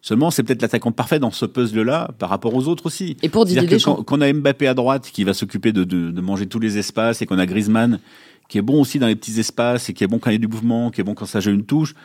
Seulement, 0.07 0.29
c'est 0.29 0.43
peut-être 0.43 0.61
l'attaquant 0.61 0.91
parfait 0.91 1.17
dans 1.17 1.31
ce 1.31 1.47
puzzle-là 1.47 2.11
par 2.19 2.29
rapport 2.29 2.53
aux 2.53 2.67
autres 2.67 2.85
aussi. 2.85 3.17
Et 3.23 3.29
pour 3.29 3.43
Didier 3.45 3.61
C'est-à-dire 3.61 3.69
que 3.71 3.75
Deschamps. 3.77 3.95
quand, 3.95 4.03
quand 4.03 4.17
on 4.19 4.21
a 4.21 4.31
Mbappé 4.31 4.67
à 4.67 4.75
droite 4.75 5.09
qui 5.11 5.23
va 5.23 5.33
s'occuper 5.33 5.71
de, 5.71 5.83
de- 5.83 6.11
de 6.11 6.21
manger 6.21 6.45
tous 6.45 6.59
les 6.59 6.77
espaces 6.77 7.23
et 7.23 7.25
qu'on 7.25 7.39
a 7.39 7.45
Griezmann 7.47 7.99
qui 8.47 8.59
est 8.59 8.61
bon 8.61 8.79
aussi 8.79 8.99
dans 8.99 9.07
les 9.07 9.15
petits 9.15 9.39
espaces 9.39 9.89
et 9.89 9.93
qui 9.93 10.03
est 10.03 10.07
bon 10.07 10.19
quand 10.19 10.29
il 10.29 10.33
y 10.33 10.35
a 10.35 10.39
du 10.39 10.47
mouvement, 10.47 10.91
qui 10.91 11.01
est 11.01 11.03
bon 11.03 11.15
quand 11.15 11.25
ça 11.25 11.39
joue 11.39 11.49
une 11.49 11.65
touche, 11.65 11.95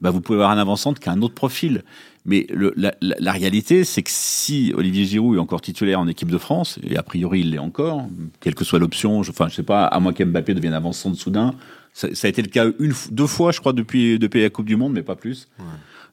bah 0.00 0.12
vous 0.12 0.20
pouvez 0.20 0.36
avoir 0.38 0.52
un 0.52 0.58
avançante 0.58 1.00
qui 1.00 1.08
a 1.08 1.12
un 1.12 1.22
autre 1.22 1.34
profil. 1.34 1.82
Mais 2.24 2.46
le- 2.54 2.72
la, 2.76 2.94
la- 3.00 3.16
la 3.18 3.32
réalité, 3.32 3.82
c'est 3.82 4.02
que 4.02 4.10
si 4.12 4.72
Olivier 4.76 5.04
Giroud 5.04 5.36
est 5.36 5.40
encore 5.40 5.60
titulaire 5.60 5.98
en 5.98 6.06
équipe 6.06 6.30
de 6.30 6.38
France, 6.38 6.78
et 6.88 6.96
a 6.96 7.02
priori 7.02 7.40
il 7.40 7.50
l'est 7.50 7.58
encore, 7.58 8.06
quelle 8.38 8.54
que 8.54 8.64
soit 8.64 8.78
l'option, 8.78 9.24
je, 9.24 9.32
enfin 9.32 9.48
je 9.48 9.56
sais 9.56 9.64
pas, 9.64 9.86
à 9.86 9.98
moins 9.98 10.12
qu'Mbappé 10.12 10.54
devienne 10.54 10.74
avançant 10.74 11.10
de 11.10 11.16
soudain, 11.16 11.54
ça, 11.92 12.06
ça 12.14 12.28
a 12.28 12.30
été 12.30 12.42
le 12.42 12.48
cas 12.48 12.66
une, 12.78 12.92
deux 13.10 13.26
fois, 13.26 13.50
je 13.50 13.58
crois, 13.58 13.72
depuis, 13.72 14.20
depuis 14.20 14.40
la 14.42 14.50
Coupe 14.50 14.66
du 14.66 14.76
Monde, 14.76 14.92
mais 14.92 15.02
pas 15.02 15.16
plus. 15.16 15.48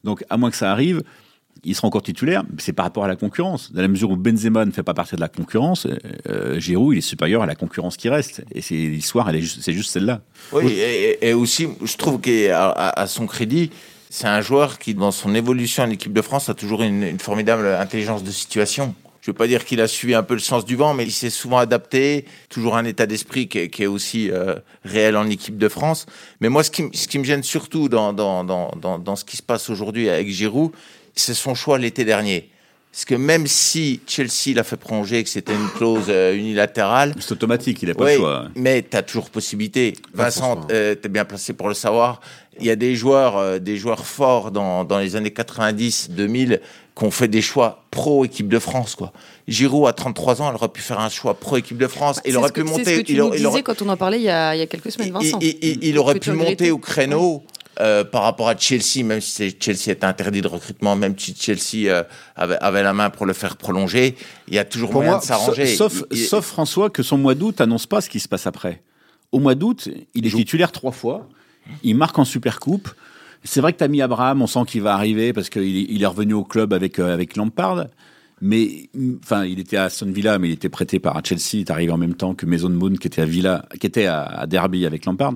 Donc 0.04 0.24
à 0.32 0.38
moins 0.38 0.50
que 0.50 0.58
ça 0.58 0.72
arrive, 0.72 1.04
il 1.64 1.76
sera 1.76 1.88
encore 1.88 2.02
titulaire, 2.02 2.44
c'est 2.58 2.74
par 2.74 2.86
rapport 2.86 3.06
à 3.06 3.08
la 3.08 3.16
concurrence. 3.16 3.72
Dans 3.72 3.82
la 3.82 3.88
mesure 3.88 4.12
où 4.12 4.16
Benzema 4.16 4.66
ne 4.66 4.72
fait 4.72 4.84
pas 4.84 4.94
partie 4.94 5.16
de 5.16 5.22
la 5.22 5.30
concurrence, 5.30 5.88
euh, 6.30 6.60
Giroud, 6.60 6.96
il 6.96 7.00
est 7.00 7.02
supérieur 7.02 7.42
à 7.42 7.46
la 7.46 7.56
concurrence 7.56 7.98
qui 7.98 8.10
reste. 8.10 8.44
Et 8.54 8.62
c'est 8.62 8.76
l'histoire, 8.76 9.30
c'est 9.62 9.74
juste 9.74 9.92
celle-là. 9.92 10.22
Oui, 10.52 10.80
et, 11.22 11.34
aussi, 11.34 11.68
je 11.84 11.98
trouve 11.98 12.20
qu'à 12.20 13.06
son 13.08 13.28
crédit, 13.28 13.72
c'est 14.10 14.28
un 14.28 14.42
joueur 14.42 14.80
qui, 14.80 14.94
dans 14.94 15.12
son 15.12 15.36
évolution 15.36 15.84
en 15.84 15.90
équipe 15.90 16.14
de 16.14 16.22
France, 16.22 16.50
a 16.50 16.54
toujours 16.54 16.82
une, 16.82 17.20
formidable 17.20 17.68
intelligence 17.68 18.24
de 18.24 18.32
situation. 18.32 18.96
Je 19.22 19.32
veux 19.32 19.36
pas 19.36 19.48
dire 19.48 19.66
qu'il 19.66 19.82
a 19.82 19.90
suivi 19.90 20.16
un 20.16 20.24
peu 20.24 20.36
le 20.36 20.40
sens 20.40 20.64
du 20.64 20.78
vent, 20.78 20.94
mais 20.94 21.04
il 21.04 21.12
s'est 21.12 21.30
souvent 21.30 21.58
adapté, 21.58 22.24
toujours 22.48 22.78
un 22.78 22.86
état 22.86 23.06
d'esprit 23.06 23.50
qui, 23.50 23.60
est- 23.60 23.86
aussi 23.86 24.32
euh, 24.32 24.56
réel 24.86 25.18
en 25.18 25.30
équipe 25.30 25.58
de 25.58 25.68
France. 25.68 26.06
Mais 26.40 26.48
moi, 26.48 26.64
ce 26.64 26.72
qui, 26.72 27.20
me 27.20 27.24
gêne 27.26 27.44
surtout 27.44 27.90
dans 27.90 29.16
ce 29.18 29.26
qui 29.26 29.36
se 29.36 29.44
passe 29.44 29.70
aujourd'hui 29.70 30.08
avec 30.08 30.30
Giroud, 30.30 30.72
c'est 31.22 31.34
son 31.34 31.56
choix 31.56 31.78
l'été 31.78 32.06
dernier. 32.06 32.50
Parce 32.92 33.06
que 33.06 33.16
même 33.16 33.46
si 33.46 34.00
Chelsea 34.08 34.56
l'a 34.56 34.64
fait 34.64 34.78
prolonger, 34.78 35.24
que 35.24 35.30
c'était 35.30 35.54
une 35.54 35.70
clause 35.76 36.06
euh, 36.10 36.34
unilatérale, 36.36 37.14
C'est 37.20 37.32
automatique, 37.34 37.84
il 37.84 37.90
n'a 37.90 37.94
pas 37.96 38.06
oui, 38.06 38.12
le 38.14 38.18
choix. 38.18 38.46
mais 38.56 38.82
tu 38.82 38.98
as 38.98 39.04
toujours 39.04 39.30
possibilité. 39.30 39.94
Vincent, 40.16 40.62
euh, 40.72 40.96
tu 41.00 41.06
es 41.06 41.10
bien 41.10 41.24
placé 41.26 41.54
pour 41.54 41.68
le 41.68 41.76
savoir. 41.76 42.22
Il 42.60 42.66
y 42.66 42.72
a 42.72 42.76
des 42.76 42.96
joueurs, 42.96 43.38
euh, 43.38 43.60
des 43.60 43.78
joueurs 43.78 44.04
forts 44.08 44.50
dans, 44.50 44.84
dans 44.84 44.98
les 44.98 45.16
années 45.16 45.30
90, 45.30 46.10
2000, 46.10 46.60
qui 46.98 47.04
ont 47.04 47.12
fait 47.12 47.28
des 47.28 47.44
choix 47.44 47.84
pro 47.92 48.26
équipe 48.26 48.48
de 48.48 48.58
France. 48.58 48.96
Quoi. 48.96 49.14
Giroud, 49.48 49.88
à 49.88 49.94
33 49.94 50.42
ans, 50.42 50.50
il 50.52 50.56
aurait 50.56 50.68
pu 50.70 50.82
faire 50.82 51.00
un 51.00 51.10
choix 51.10 51.36
pro 51.36 51.58
équipe 51.58 51.78
de 51.78 51.86
France. 51.88 52.20
il 52.26 52.36
aurait 52.36 52.48
ce 52.48 52.54
que- 52.54 52.62
pu 52.62 52.68
C'est 52.70 52.74
ce 52.74 52.80
monter. 52.80 52.98
que 52.98 53.02
tu 53.06 53.12
il, 53.12 53.18
nous 53.20 53.26
aurait- 53.26 53.36
il 53.36 53.40
disais 53.42 53.48
aurait- 53.48 53.64
quand 53.64 53.80
on 53.84 53.90
en 53.90 53.98
parlait 53.98 54.18
il 54.18 54.24
y 54.24 54.30
a, 54.32 54.56
il 54.56 54.60
y 54.60 54.62
a 54.64 54.66
quelques 54.66 54.92
semaines, 54.92 55.12
Vincent. 55.12 55.38
il, 55.40 55.56
il- 55.62 55.84
il 55.84 56.00
aurait 56.00 56.18
pu 56.18 56.32
monter 56.32 56.72
au 56.72 56.80
créneau. 56.80 57.44
Euh, 57.80 58.04
par 58.04 58.24
rapport 58.24 58.50
à 58.50 58.58
Chelsea, 58.58 59.04
même 59.04 59.22
si 59.22 59.56
Chelsea 59.60 59.90
était 59.92 60.06
interdit 60.06 60.42
de 60.42 60.48
recrutement, 60.48 60.96
même 60.96 61.14
si 61.18 61.36
Chelsea 61.36 61.90
euh, 61.92 62.04
avait, 62.36 62.58
avait 62.58 62.84
la 62.84 62.94
main 62.94 63.10
pour 63.10 63.26
le 63.26 63.34
faire 63.34 63.58
prolonger, 63.58 64.16
il 64.48 64.56
y 64.56 64.60
a 64.60 64.66
toujours 64.66 64.90
Pour 64.90 65.02
moyen 65.02 65.12
moi, 65.14 65.20
de 65.22 65.26
s'arranger. 65.26 65.66
Sauf, 65.68 66.04
Il- 66.12 66.18
il- 66.20 66.26
sauf 66.26 66.46
François 66.46 66.90
que 66.90 67.04
son 67.04 67.18
mois 67.18 67.36
d'août 67.36 67.62
annonce 67.62 67.86
pas 67.86 68.02
ce 68.02 68.10
qui 68.10 68.20
se 68.20 68.28
passe 68.28 68.48
après. 68.48 68.82
Au 69.32 69.40
mois 69.40 69.56
d'août, 69.56 69.90
il 70.16 70.26
est 70.26 70.30
titulaire 70.32 70.72
trois 70.72 70.92
fois. 70.92 71.28
Il 71.84 71.96
marque 71.96 72.18
en 72.18 72.26
Super 72.26 72.60
Coupe. 72.60 72.90
C'est 73.44 73.62
vrai 73.62 73.74
que 73.74 73.78
Tammy 73.78 74.02
Abraham, 74.02 74.42
on 74.42 74.48
sent 74.48 74.62
qu'il 74.68 74.82
va 74.82 74.94
arriver 74.94 75.34
parce 75.34 75.50
qu'il 75.50 75.62
est- 75.78 75.88
il 75.90 76.02
est 76.02 76.06
revenu 76.08 76.34
au 76.34 76.44
club 76.44 76.74
avec, 76.74 76.98
euh, 77.00 77.14
avec 77.14 77.36
Lampard. 77.36 77.88
Mais, 78.42 78.90
mm, 78.94 79.14
enfin, 79.24 79.46
il 79.46 79.60
était 79.60 79.78
à 79.78 79.86
Aston 79.86 80.12
Villa, 80.12 80.38
mais 80.40 80.50
il 80.50 80.54
était 80.54 80.70
prêté 80.70 81.00
par 81.00 81.20
Chelsea. 81.26 81.54
Il 81.54 81.60
est 81.62 81.72
arrivé 81.72 81.92
en 81.92 81.98
même 81.98 82.14
temps 82.14 82.36
que 82.36 82.46
Mason 82.46 82.70
Moon, 82.70 82.94
qui 82.94 83.08
était 83.08 83.22
à 83.22 83.26
Villa, 83.26 83.66
qui 83.80 83.88
était 83.88 84.06
à, 84.06 84.24
à 84.24 84.46
Derby 84.48 84.86
avec 84.86 85.06
Lampard. 85.06 85.34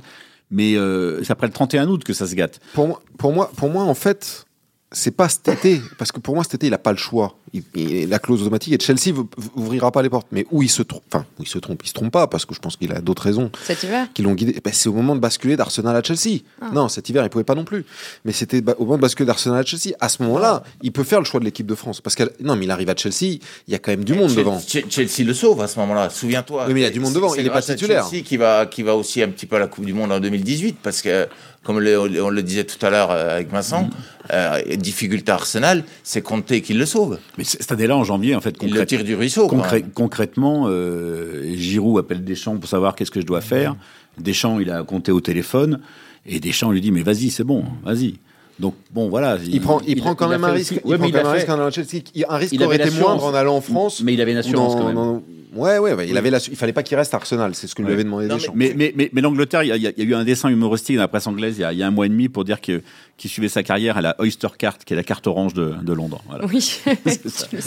Mais 0.51 0.75
euh, 0.75 1.23
c'est 1.23 1.31
après 1.31 1.47
le 1.47 1.53
31 1.53 1.87
août 1.87 2.03
que 2.03 2.13
ça 2.13 2.27
se 2.27 2.35
gâte. 2.35 2.59
Pour 2.73 2.87
moi, 2.87 3.01
pour 3.17 3.31
moi, 3.33 3.51
pour 3.55 3.69
moi, 3.69 3.83
en 3.83 3.93
fait, 3.93 4.45
c'est 4.91 5.15
pas 5.15 5.29
cet 5.29 5.47
été, 5.47 5.81
parce 5.97 6.11
que 6.11 6.19
pour 6.19 6.35
moi, 6.35 6.43
cet 6.43 6.55
été, 6.55 6.67
il 6.67 6.73
a 6.73 6.77
pas 6.77 6.91
le 6.91 6.97
choix. 6.97 7.37
Il- 7.53 7.63
il- 7.75 8.07
la 8.09 8.17
clause 8.19 8.41
automatique 8.41 8.73
et 8.73 8.79
Chelsea 8.79 9.13
ouvrira 9.55 9.91
pas 9.91 10.01
les 10.01 10.09
portes. 10.09 10.27
Mais 10.31 10.45
où 10.51 10.63
il 10.63 10.69
se 10.69 10.81
trompe, 10.83 11.03
enfin, 11.11 11.25
où 11.37 11.43
il 11.43 11.47
se 11.47 11.57
trompe, 11.59 11.81
il 11.83 11.87
se 11.89 11.93
trompe 11.93 12.11
pas, 12.11 12.27
parce 12.27 12.45
que 12.45 12.53
je 12.55 12.59
pense 12.59 12.77
qu'il 12.77 12.91
a 12.93 13.01
d'autres 13.01 13.23
raisons 13.23 13.51
Cet 13.63 13.83
hiver? 13.83 14.07
qui 14.13 14.21
l'ont 14.21 14.33
guidé. 14.33 14.55
Ben, 14.63 14.71
c'est 14.73 14.87
au 14.87 14.93
moment 14.93 15.15
de 15.15 15.19
basculer 15.19 15.57
d'Arsenal 15.57 15.95
à 15.95 16.01
Chelsea. 16.01 16.39
Ah. 16.61 16.69
Non, 16.73 16.87
cet 16.87 17.09
hiver, 17.09 17.23
il 17.25 17.29
pouvait 17.29 17.43
pas 17.43 17.55
non 17.55 17.65
plus. 17.65 17.83
Mais 18.23 18.31
c'était 18.31 18.63
au 18.77 18.83
moment 18.85 18.95
de 18.97 19.01
basculer 19.01 19.25
d'Arsenal 19.27 19.59
à 19.59 19.65
Chelsea. 19.65 19.93
À 19.99 20.07
ce 20.07 20.23
moment-là, 20.23 20.63
il 20.81 20.91
peut 20.93 21.03
faire 21.03 21.19
le 21.19 21.25
choix 21.25 21.39
de 21.41 21.45
l'équipe 21.45 21.65
de 21.67 21.75
France, 21.75 21.99
parce 21.99 22.15
que 22.15 22.23
non, 22.41 22.55
mais 22.55 22.65
il 22.65 22.71
arrive 22.71 22.89
à 22.89 22.95
Chelsea, 22.95 23.39
il 23.67 23.71
y 23.71 23.75
a 23.75 23.79
quand 23.79 23.91
même 23.91 24.05
du 24.05 24.13
monde 24.13 24.29
Chelsea- 24.29 24.37
devant. 24.37 24.57
Che- 24.59 24.85
Chelsea 24.89 25.23
le 25.25 25.33
sauve 25.33 25.61
à 25.61 25.67
ce 25.67 25.77
moment-là, 25.79 26.09
souviens-toi. 26.09 26.65
Oui, 26.67 26.73
mais 26.73 26.79
il 26.81 26.83
y 26.83 26.87
a 26.87 26.89
du 26.89 26.99
monde 27.01 27.13
devant, 27.13 27.35
il 27.35 27.45
est 27.45 27.49
pas 27.49 27.61
titulaire. 27.61 28.07
Chelsea 28.09 28.23
qui 28.23 28.37
va, 28.37 28.65
qui 28.65 28.81
va 28.83 28.95
aussi 28.95 29.21
un 29.21 29.29
petit 29.29 29.45
peu 29.45 29.57
à 29.57 29.59
la 29.59 29.67
Coupe 29.67 29.85
du 29.85 29.93
Monde 29.93 30.11
en 30.13 30.19
2018, 30.21 30.77
parce 30.81 31.01
que, 31.01 31.27
comme 31.63 31.79
le- 31.79 31.99
on 32.23 32.29
le 32.29 32.43
disait 32.43 32.63
tout 32.63 32.83
à 32.85 32.89
l'heure 32.89 33.11
euh, 33.11 33.35
avec 33.35 33.49
Vincent, 33.51 33.89
euh, 34.31 34.61
difficulté 34.77 35.31
à 35.31 35.35
Arsenal, 35.35 35.83
c'est 36.03 36.21
Conte 36.21 36.59
qui 36.61 36.73
le 36.73 36.85
sauve. 36.85 37.19
Mais 37.41 37.45
année-là, 37.71 37.97
en 37.97 38.04
janvier, 38.04 38.36
en 38.36 38.41
fait, 38.41 38.56
Il 38.62 38.65
le 38.67 38.69
concrète- 38.69 38.89
tire 38.89 39.04
du 39.04 39.15
ruisseau. 39.15 39.47
concrètement, 39.93 40.65
euh, 40.67 41.56
Giroud 41.56 41.97
appelle 41.99 42.23
Deschamps 42.23 42.58
pour 42.58 42.69
savoir 42.69 42.95
qu'est-ce 42.95 43.12
que 43.12 43.19
je 43.21 43.25
dois 43.25 43.41
faire. 43.41 43.75
Deschamps, 44.19 44.60
il 44.60 44.69
a 44.69 44.84
compté 44.84 45.12
au 45.12 45.21
téléphone 45.21 45.80
et 46.25 46.39
Deschamps 46.39 46.71
lui 46.71 46.82
dit 46.82 46.91
mais 46.91 47.01
vas-y, 47.01 47.30
c'est 47.30 47.43
bon, 47.43 47.63
vas-y. 47.84 48.15
Donc 48.60 48.75
bon, 48.93 49.10
voilà. 49.10 49.38
Il, 49.43 49.60
prend, 49.60 49.82
il, 49.88 49.95
prend 49.97 50.13
quand 50.13 50.27
même 50.27 50.43
un 50.43 50.51
risque. 50.51 50.73
Il 50.73 50.82
prend 50.82 50.91
quand 51.10 51.13
même 51.17 51.25
un 51.25 51.32
risque 51.32 51.49
en 51.49 51.54
allant 51.54 51.65
à 51.67 51.71
Chelsea. 51.71 52.04
Il- 52.13 52.25
Un 52.30 52.38
risque 52.38 52.54
aurait 52.62 52.75
avait 52.80 52.88
été 52.89 52.99
moindre 52.99 53.23
en 53.23 53.34
allant 53.34 53.56
en 53.56 53.62
France. 53.62 54.01
Mais 54.04 54.13
il 54.13 54.21
avait 54.21 54.34
une 54.34 54.38
assurance 54.38 54.75
dans- 54.75 54.82
quand 54.82 54.88
même. 55.13 55.21
Ouais, 55.53 55.77
ouais, 55.79 55.93
ouais, 55.93 56.07
il 56.07 56.17
avait 56.17 56.29
la, 56.29 56.37
il 56.49 56.55
fallait 56.55 56.71
pas 56.73 56.81
qu'il 56.83 56.95
reste 56.97 57.13
à 57.13 57.17
Arsenal, 57.17 57.53
c'est 57.55 57.67
ce 57.67 57.75
que 57.75 57.81
lui 57.81 57.89
Ouais. 57.89 57.93
avait 57.95 58.03
demandé 58.05 58.27
Non, 58.27 58.35
Deschamps. 58.35 58.53
Mais, 58.55 58.73
mais, 58.75 58.93
mais, 58.95 59.09
mais 59.11 59.21
l'Angleterre, 59.21 59.63
il 59.63 59.67
y, 59.67 59.71
a- 59.71 59.75
y 59.77 59.93
y 59.97 60.03
eu 60.03 60.15
un 60.15 60.23
dessin 60.23 60.49
humoristique 60.49 60.95
dans 60.95 61.01
la 61.01 61.07
presse 61.09 61.27
anglaise 61.27 61.57
il 61.57 61.61
y 61.61 61.63
a, 61.65 61.73
il 61.73 61.79
y 61.79 61.83
a 61.83 61.87
un 61.87 61.91
mois 61.91 62.05
et 62.05 62.09
demi 62.09 62.29
pour 62.29 62.43
dire 62.45 62.61
que 62.61 62.81
qu'il 63.17 63.29
suivait 63.29 63.49
sa 63.49 63.61
carrière 63.61 63.97
à 63.97 64.01
la 64.01 64.15
Oyster 64.19 64.47
Card, 64.57 64.79
qui 64.79 64.93
est 64.93 64.95
la 64.95 65.03
carte 65.03 65.27
orange 65.27 65.53
de, 65.53 65.73
de 65.83 65.93
Londres. 65.93 66.23
Voilà. 66.27 66.45
Oui, 66.45 66.79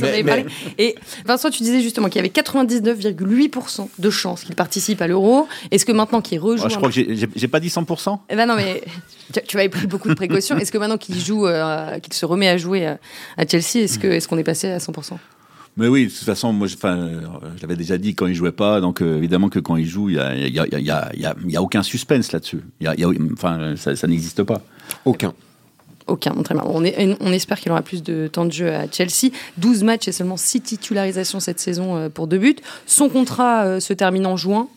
mais- 0.01 0.25
parlé. 0.25 0.47
Et 0.79 0.97
Vincent, 1.25 1.51
tu 1.51 1.63
disais 1.63 1.81
justement 1.81 2.09
qu'il 2.09 2.17
y 2.17 2.19
avait 2.21 2.29
99,8% 2.33 3.89
de 3.99 4.11
chances 4.11 4.45
qu'il 4.45 4.55
participe 4.55 5.01
à 5.01 5.07
l'euro. 5.07 5.47
Est-ce 5.71 5.85
que 5.87 5.93
maintenant 5.93 6.21
qu'il 6.21 6.41
rejoue. 6.41 6.65
Oh, 6.67 6.69
je 6.69 6.77
crois 6.77 6.91
que 6.91 6.95
j'ai- 6.95 7.49
pas 7.49 7.61
dit 7.61 7.69
100%. 7.69 8.19
Eh 8.31 8.37
ben 8.37 8.47
non, 8.47 8.57
mais 8.57 8.83
tu, 9.33 9.41
tu 9.47 9.57
avais 9.59 9.69
pris 9.69 9.87
beaucoup 9.87 10.09
de 10.09 10.15
précautions. 10.15 10.57
Est-ce 10.59 10.73
que 10.73 10.79
maintenant 10.79 10.99
qu'il 10.99 11.19
joue, 11.21 11.47
euh, 11.47 11.99
qu'il 12.01 12.13
se 12.15 12.27
remet 12.27 12.49
à 12.49 12.57
jouer 12.57 12.87
à 12.87 12.97
Chelsea, 13.49 13.85
est-ce 13.85 14.27
qu'on 14.29 14.39
est 14.39 14.45
passé 14.45 14.69
à 14.69 14.79
100% 14.79 15.19
Mais 15.77 15.89
oui, 15.89 16.05
de 16.07 16.11
toute 16.11 16.19
façon, 16.25 16.53
moi, 16.53 16.69
je, 16.69 16.77
enfin, 16.77 16.97
euh, 16.97 17.21
je 17.57 17.63
l'avais 17.63 17.75
déjà 17.77 17.99
dit 17.99 18.15
quand 18.15 18.27
il 18.27 18.35
jouait 18.35 18.53
pas, 18.53 18.81
donc 18.81 19.03
euh, 19.03 19.17
évidemment 19.19 19.49
que 19.49 19.59
quand 19.59 19.75
il 19.77 19.87
joue, 19.87 20.09
il 20.09 20.17
y 20.17 20.19
a, 20.21 20.35
il 20.37 20.55
y 20.55 20.61
a, 20.61 20.67
il 20.67 20.73
y 20.73 20.91
a, 20.91 21.11
il 21.15 21.21
y 21.21 21.27
a, 21.27 21.35
il 21.45 21.51
y 21.51 21.57
a 21.57 21.63
aucun 21.63 21.83
suspense 21.83 22.31
là-dessus. 22.33 22.61
Il 22.81 22.85
y 22.85 22.89
a, 22.89 22.95
il 22.95 23.01
y 23.01 23.05
a- 23.05 23.09
enfin, 23.33 23.75
ça, 23.77 23.97
ça 23.97 24.07
n'existe 24.07 24.43
pas. 24.45 24.63
Aucun. 25.05 25.35
Aucun, 26.07 26.33
très 26.43 26.55
bien. 26.55 26.63
On, 26.67 26.85
est- 26.85 27.17
on 27.21 27.33
espère 27.33 27.59
qu'il 27.59 27.73
aura 27.73 27.83
plus 27.83 28.03
de 28.03 28.29
temps 28.29 28.45
de 28.45 28.53
jeu 28.53 28.73
à 28.73 28.85
Chelsea. 28.91 29.33
12 29.57 29.83
matchs 29.83 30.07
et 30.07 30.13
seulement 30.13 30.37
6 30.37 30.61
titularisations 30.61 31.41
cette 31.41 31.59
saison 31.59 31.97
euh, 31.97 32.09
pour 32.09 32.27
deux 32.29 32.39
buts. 32.39 32.57
Son 32.87 33.09
contrat 33.09 33.81
se 33.81 33.93
termine 33.95 34.27
en 34.27 34.37
juin. 34.37 34.69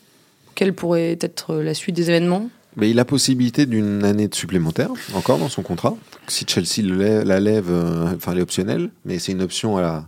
Quelle 0.55 0.73
pourrait 0.73 1.17
être 1.21 1.55
la 1.57 1.75
suite 1.75 1.95
des 1.95 2.09
événements? 2.09 2.49
Mais 2.75 2.89
il 2.89 2.99
a 2.99 3.05
possibilité 3.05 3.65
d'une 3.65 4.03
année 4.03 4.27
de 4.27 4.35
supplémentaire, 4.35 4.89
encore 5.15 5.37
dans 5.39 5.49
son 5.49 5.63
contrat. 5.63 5.95
Si 6.27 6.45
Chelsea 6.47 6.81
le 6.87 6.95
lève- 6.95 7.23
la 7.23 7.39
lève, 7.39 7.67
euh, 7.69 8.13
enfin, 8.15 8.31
elle 8.31 8.39
est 8.39 8.41
optionnelle, 8.43 8.89
mais 9.05 9.19
c'est 9.19 9.31
une 9.31 9.41
option 9.41 9.77
à 9.77 9.81
la- 9.81 10.05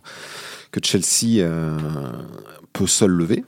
que 0.71 0.79
Chelsea 0.83 1.39
euh, 1.39 1.77
peut 2.73 2.87
seul 2.87 3.11
lever. 3.11 3.43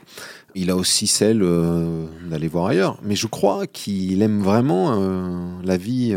Il 0.54 0.70
a 0.70 0.76
aussi 0.76 1.08
celle 1.08 1.42
euh, 1.44 2.06
d'aller 2.30 2.48
voir 2.48 2.68
ailleurs. 2.68 2.98
Mais 3.04 3.16
je 3.16 3.28
crois 3.28 3.68
qu'il 3.68 4.22
aime 4.22 4.42
vraiment 4.42 5.00
euh, 5.00 5.48
la 5.64 5.78
vie 5.78 6.16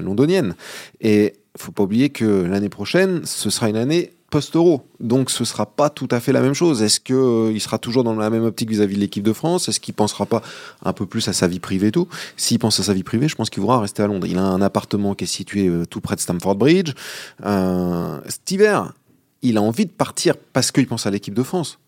londonienne. 0.00 0.54
Et 1.00 1.34
faut 1.58 1.72
pas 1.72 1.84
oublier 1.84 2.10
que 2.10 2.24
l'année 2.24 2.68
prochaine, 2.68 3.24
ce 3.24 3.50
sera 3.50 3.68
une 3.68 3.76
année 3.76 4.12
post-euro. 4.30 4.82
Donc 5.00 5.30
ce 5.30 5.44
sera 5.44 5.66
pas 5.66 5.88
tout 5.88 6.08
à 6.10 6.20
fait 6.20 6.32
la 6.32 6.40
même 6.40 6.54
chose. 6.54 6.82
Est-ce 6.82 7.00
que 7.00 7.14
euh, 7.14 7.52
il 7.52 7.60
sera 7.60 7.78
toujours 7.78 8.04
dans 8.04 8.14
la 8.14 8.30
même 8.30 8.44
optique 8.44 8.68
vis-à-vis 8.68 8.96
de 8.96 9.00
l'équipe 9.00 9.22
de 9.22 9.32
France? 9.32 9.68
Est-ce 9.68 9.80
qu'il 9.80 9.94
pensera 9.94 10.26
pas 10.26 10.42
un 10.84 10.92
peu 10.92 11.06
plus 11.06 11.28
à 11.28 11.32
sa 11.32 11.46
vie 11.46 11.60
privée 11.60 11.88
et 11.88 11.92
tout? 11.92 12.08
S'il 12.36 12.58
pense 12.58 12.80
à 12.80 12.82
sa 12.82 12.92
vie 12.92 13.04
privée, 13.04 13.28
je 13.28 13.36
pense 13.36 13.50
qu'il 13.50 13.60
voudra 13.60 13.80
rester 13.80 14.02
à 14.02 14.06
Londres. 14.06 14.26
Il 14.26 14.38
a 14.38 14.42
un 14.42 14.62
appartement 14.62 15.14
qui 15.14 15.24
est 15.24 15.28
situé 15.28 15.70
tout 15.88 16.00
près 16.00 16.16
de 16.16 16.20
Stamford 16.20 16.56
Bridge. 16.56 16.92
Cet 17.40 18.50
hiver, 18.50 18.92
il 19.42 19.56
a 19.58 19.62
envie 19.62 19.86
de 19.86 19.90
partir 19.90 20.34
parce 20.52 20.70
qu'il 20.72 20.86
pense 20.86 21.06
à 21.06 21.10
l'équipe 21.10 21.34
de 21.34 21.42
France. 21.42 21.78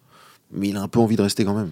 Mais 0.52 0.68
il 0.68 0.76
a 0.76 0.82
un 0.82 0.88
peu 0.88 0.98
envie 0.98 1.16
de 1.16 1.22
rester 1.22 1.44
quand 1.44 1.54
même. 1.54 1.70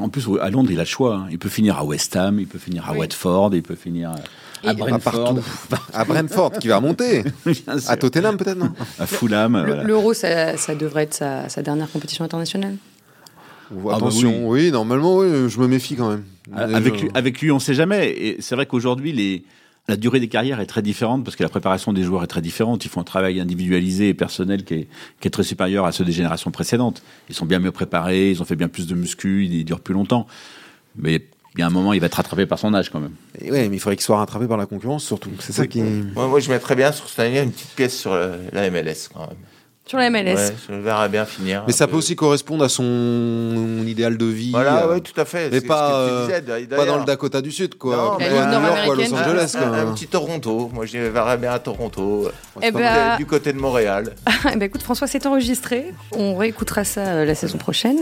En 0.00 0.08
plus, 0.08 0.26
à 0.40 0.50
Londres, 0.50 0.70
il 0.72 0.78
a 0.78 0.82
le 0.82 0.88
choix. 0.88 1.14
hein. 1.16 1.26
Il 1.30 1.38
peut 1.38 1.48
finir 1.50 1.76
à 1.78 1.84
West 1.84 2.16
Ham, 2.16 2.40
il 2.40 2.46
peut 2.46 2.58
finir 2.58 2.88
à 2.88 2.92
Oui. 2.92 2.98
Watford, 3.00 3.50
il 3.54 3.62
peut 3.62 3.74
finir 3.76 4.12
à 4.64 4.74
Brentford, 4.74 5.34
partout. 5.68 5.84
À 5.92 6.04
Brentford, 6.04 6.52
qui 6.52 6.68
va 6.68 6.76
sûr. 7.78 7.90
À 7.90 7.96
Tottenham, 7.96 8.36
peut-être, 8.38 8.56
non 8.58 8.72
à 8.98 9.06
Fulham. 9.06 9.62
Voilà. 9.64 9.82
L'euro, 9.84 10.14
ça, 10.14 10.56
ça 10.56 10.74
devrait 10.74 11.02
être 11.04 11.14
sa, 11.14 11.48
sa 11.48 11.62
dernière 11.62 11.90
compétition 11.92 12.24
internationale. 12.24 12.76
Ou- 13.70 13.82
bah 13.88 13.96
Attention, 13.96 14.48
oui. 14.48 14.70
normalement, 14.72 15.18
oui, 15.18 15.28
je 15.48 15.60
me 15.60 15.68
méfie 15.68 15.94
quand 15.94 16.08
même. 16.08 16.24
Avec 16.56 16.96
Je- 16.96 17.02
lui, 17.02 17.10
avec 17.14 17.40
lui, 17.40 17.50
on 17.52 17.56
ne 17.56 17.60
sait 17.60 17.74
jamais. 17.74 18.08
Et 18.10 18.36
c'est 18.40 18.54
vrai 18.56 18.64
qu'aujourd'hui, 18.66 19.12
les, 19.12 19.44
la 19.88 19.96
durée 19.96 20.20
des 20.20 20.28
carrières 20.28 20.60
est 20.60 20.66
très 20.66 20.82
différente 20.82 21.24
parce 21.24 21.34
que 21.34 21.42
la 21.42 21.48
préparation 21.48 21.94
des 21.94 22.02
joueurs 22.02 22.22
est 22.22 22.28
très 22.28 22.42
différente. 22.42 22.84
Ils 22.84 22.90
font 22.90 23.00
un 23.00 23.04
travail 23.04 23.40
individualisé 23.40 24.08
et 24.08 24.14
personnel 24.14 24.64
qui 24.64 24.74
est, 24.74 24.88
qui 25.18 25.28
est 25.28 25.30
très 25.30 25.42
supérieur 25.42 25.86
à 25.86 25.92
ceux 25.92 26.04
des 26.04 26.12
générations 26.12 26.50
précédentes. 26.50 27.02
Ils 27.30 27.34
sont 27.34 27.46
bien 27.46 27.58
mieux 27.58 27.72
préparés, 27.72 28.30
ils 28.30 28.42
ont 28.42 28.44
fait 28.44 28.56
bien 28.56 28.68
plus 28.68 28.86
de 28.86 28.94
muscu, 28.94 29.46
ils 29.46 29.64
durent 29.64 29.80
plus 29.80 29.94
longtemps. 29.94 30.26
Mais 30.96 31.24
il 31.54 31.60
y 31.60 31.62
a 31.62 31.66
un 31.66 31.70
moment, 31.70 31.94
il 31.94 32.00
va 32.00 32.06
être 32.06 32.14
rattrapé 32.14 32.44
par 32.44 32.58
son 32.58 32.74
âge 32.74 32.90
quand 32.90 33.00
même. 33.00 33.14
Et 33.40 33.50
ouais, 33.50 33.68
mais 33.70 33.76
il 33.76 33.80
faudrait 33.80 33.96
qu'il 33.96 34.04
soit 34.04 34.18
rattrapé 34.18 34.46
par 34.46 34.58
la 34.58 34.66
concurrence, 34.66 35.04
surtout. 35.04 35.30
C'est 35.40 35.52
ça 35.52 35.66
qui. 35.66 35.80
Moi, 35.80 36.28
moi, 36.28 36.38
je 36.38 36.50
mettrais 36.50 36.76
bien 36.76 36.92
sur 36.92 37.08
cette 37.08 37.20
année 37.20 37.40
une 37.40 37.50
petite 37.50 37.74
pièce 37.74 37.98
sur 37.98 38.14
la, 38.14 38.36
la 38.52 38.70
MLS 38.70 39.08
quand 39.12 39.26
même. 39.26 39.38
Sur 39.88 39.98
la 39.98 40.10
MLS. 40.10 40.34
Ouais, 40.34 40.54
je 40.68 40.74
le 40.74 40.80
verrais 40.80 41.08
bien 41.08 41.24
finir. 41.24 41.64
Mais 41.66 41.72
ça 41.72 41.86
peu. 41.86 41.92
peut 41.92 41.96
aussi 41.98 42.14
correspondre 42.14 42.62
à 42.64 42.68
son 42.68 43.84
idéal 43.86 44.16
de 44.18 44.26
vie. 44.26 44.50
Voilà, 44.50 44.84
euh, 44.86 45.00
tout 45.00 45.18
à 45.18 45.24
fait. 45.24 45.48
mais 45.50 45.60
C'est 45.60 45.66
pas, 45.66 45.88
ce 45.88 46.28
que 46.28 46.32
euh, 46.32 46.40
tu 46.40 46.62
disais. 46.62 46.76
Pas 46.76 46.84
dans 46.84 46.98
le 46.98 47.04
Dakota 47.04 47.40
du 47.40 47.50
Sud, 47.50 47.76
quoi. 47.76 47.96
Non, 47.96 48.16
mais- 48.18 48.26
à 48.26 48.46
New 48.46 48.66
York 48.66 48.78
ou 48.86 48.92
à 48.92 48.94
Los. 48.94 49.14
Angeles, 49.14 49.56
un, 49.56 49.92
petit 49.94 50.06
Toronto. 50.06 50.70
Moi, 50.72 50.86
je 50.86 50.98
le 50.98 51.08
verrais 51.08 51.38
bien 51.38 51.52
à 51.52 51.58
Toronto. 51.58 52.28
Eh 52.62 52.70
ben, 52.70 53.16
du 53.16 53.26
côté 53.26 53.52
de 53.52 53.58
Montréal. 53.58 54.14
Eh 54.52 54.56
ben, 54.56 54.66
écoute, 54.66 54.82
François, 54.82 55.06
c'est 55.08 55.26
enregistré. 55.26 55.92
On 56.12 56.36
réécoutera 56.36 56.84
ça 56.84 57.00
euh, 57.00 57.24
la 57.24 57.34
saison 57.34 57.58
prochaine. 57.58 57.98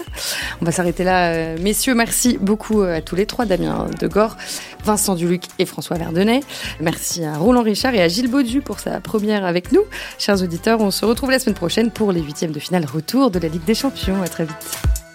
On 0.61 0.65
va 0.65 0.71
s'arrêter 0.73 1.03
là. 1.03 1.31
euh, 1.31 1.57
messieurs, 1.61 1.95
merci 1.95 2.37
beaucoup 2.41 2.83
à 2.83 3.01
tous 3.01 3.17
les 3.17 3.27
trois, 3.27 3.47
Damien 3.47 3.87
Degor, 4.01 4.37
Vincent 4.85 5.15
Duluc 5.15 5.45
et 5.59 5.65
François 5.67 5.97
Verdenay. 5.97 6.41
Merci 6.81 7.25
à 7.25 7.37
Roland 7.39 7.63
Richard 7.63 7.95
et 7.95 8.03
à 8.03 8.09
Gilles 8.09 8.31
Baudu 8.31 8.61
pour 8.61 8.81
sa 8.81 9.01
première 9.01 9.45
avec 9.45 9.73
nous. 9.73 9.83
Chers 10.19 10.43
auditeurs, 10.43 10.81
on 10.81 10.91
se 10.91 11.05
retrouve 11.05 11.31
la 11.31 11.39
semaine 11.39 11.57
pour 11.85 12.11
les 12.11 12.23
huitièmes 12.23 12.53
de 12.53 12.59
finale 12.59 12.87
retour 12.87 13.31
de 13.31 13.39
la 13.39 13.49
Ligue 13.49 13.65
des 13.65 13.75
Champions. 13.75 14.23
À 14.23 14.29
très 14.29 14.45
vite. 14.45 15.06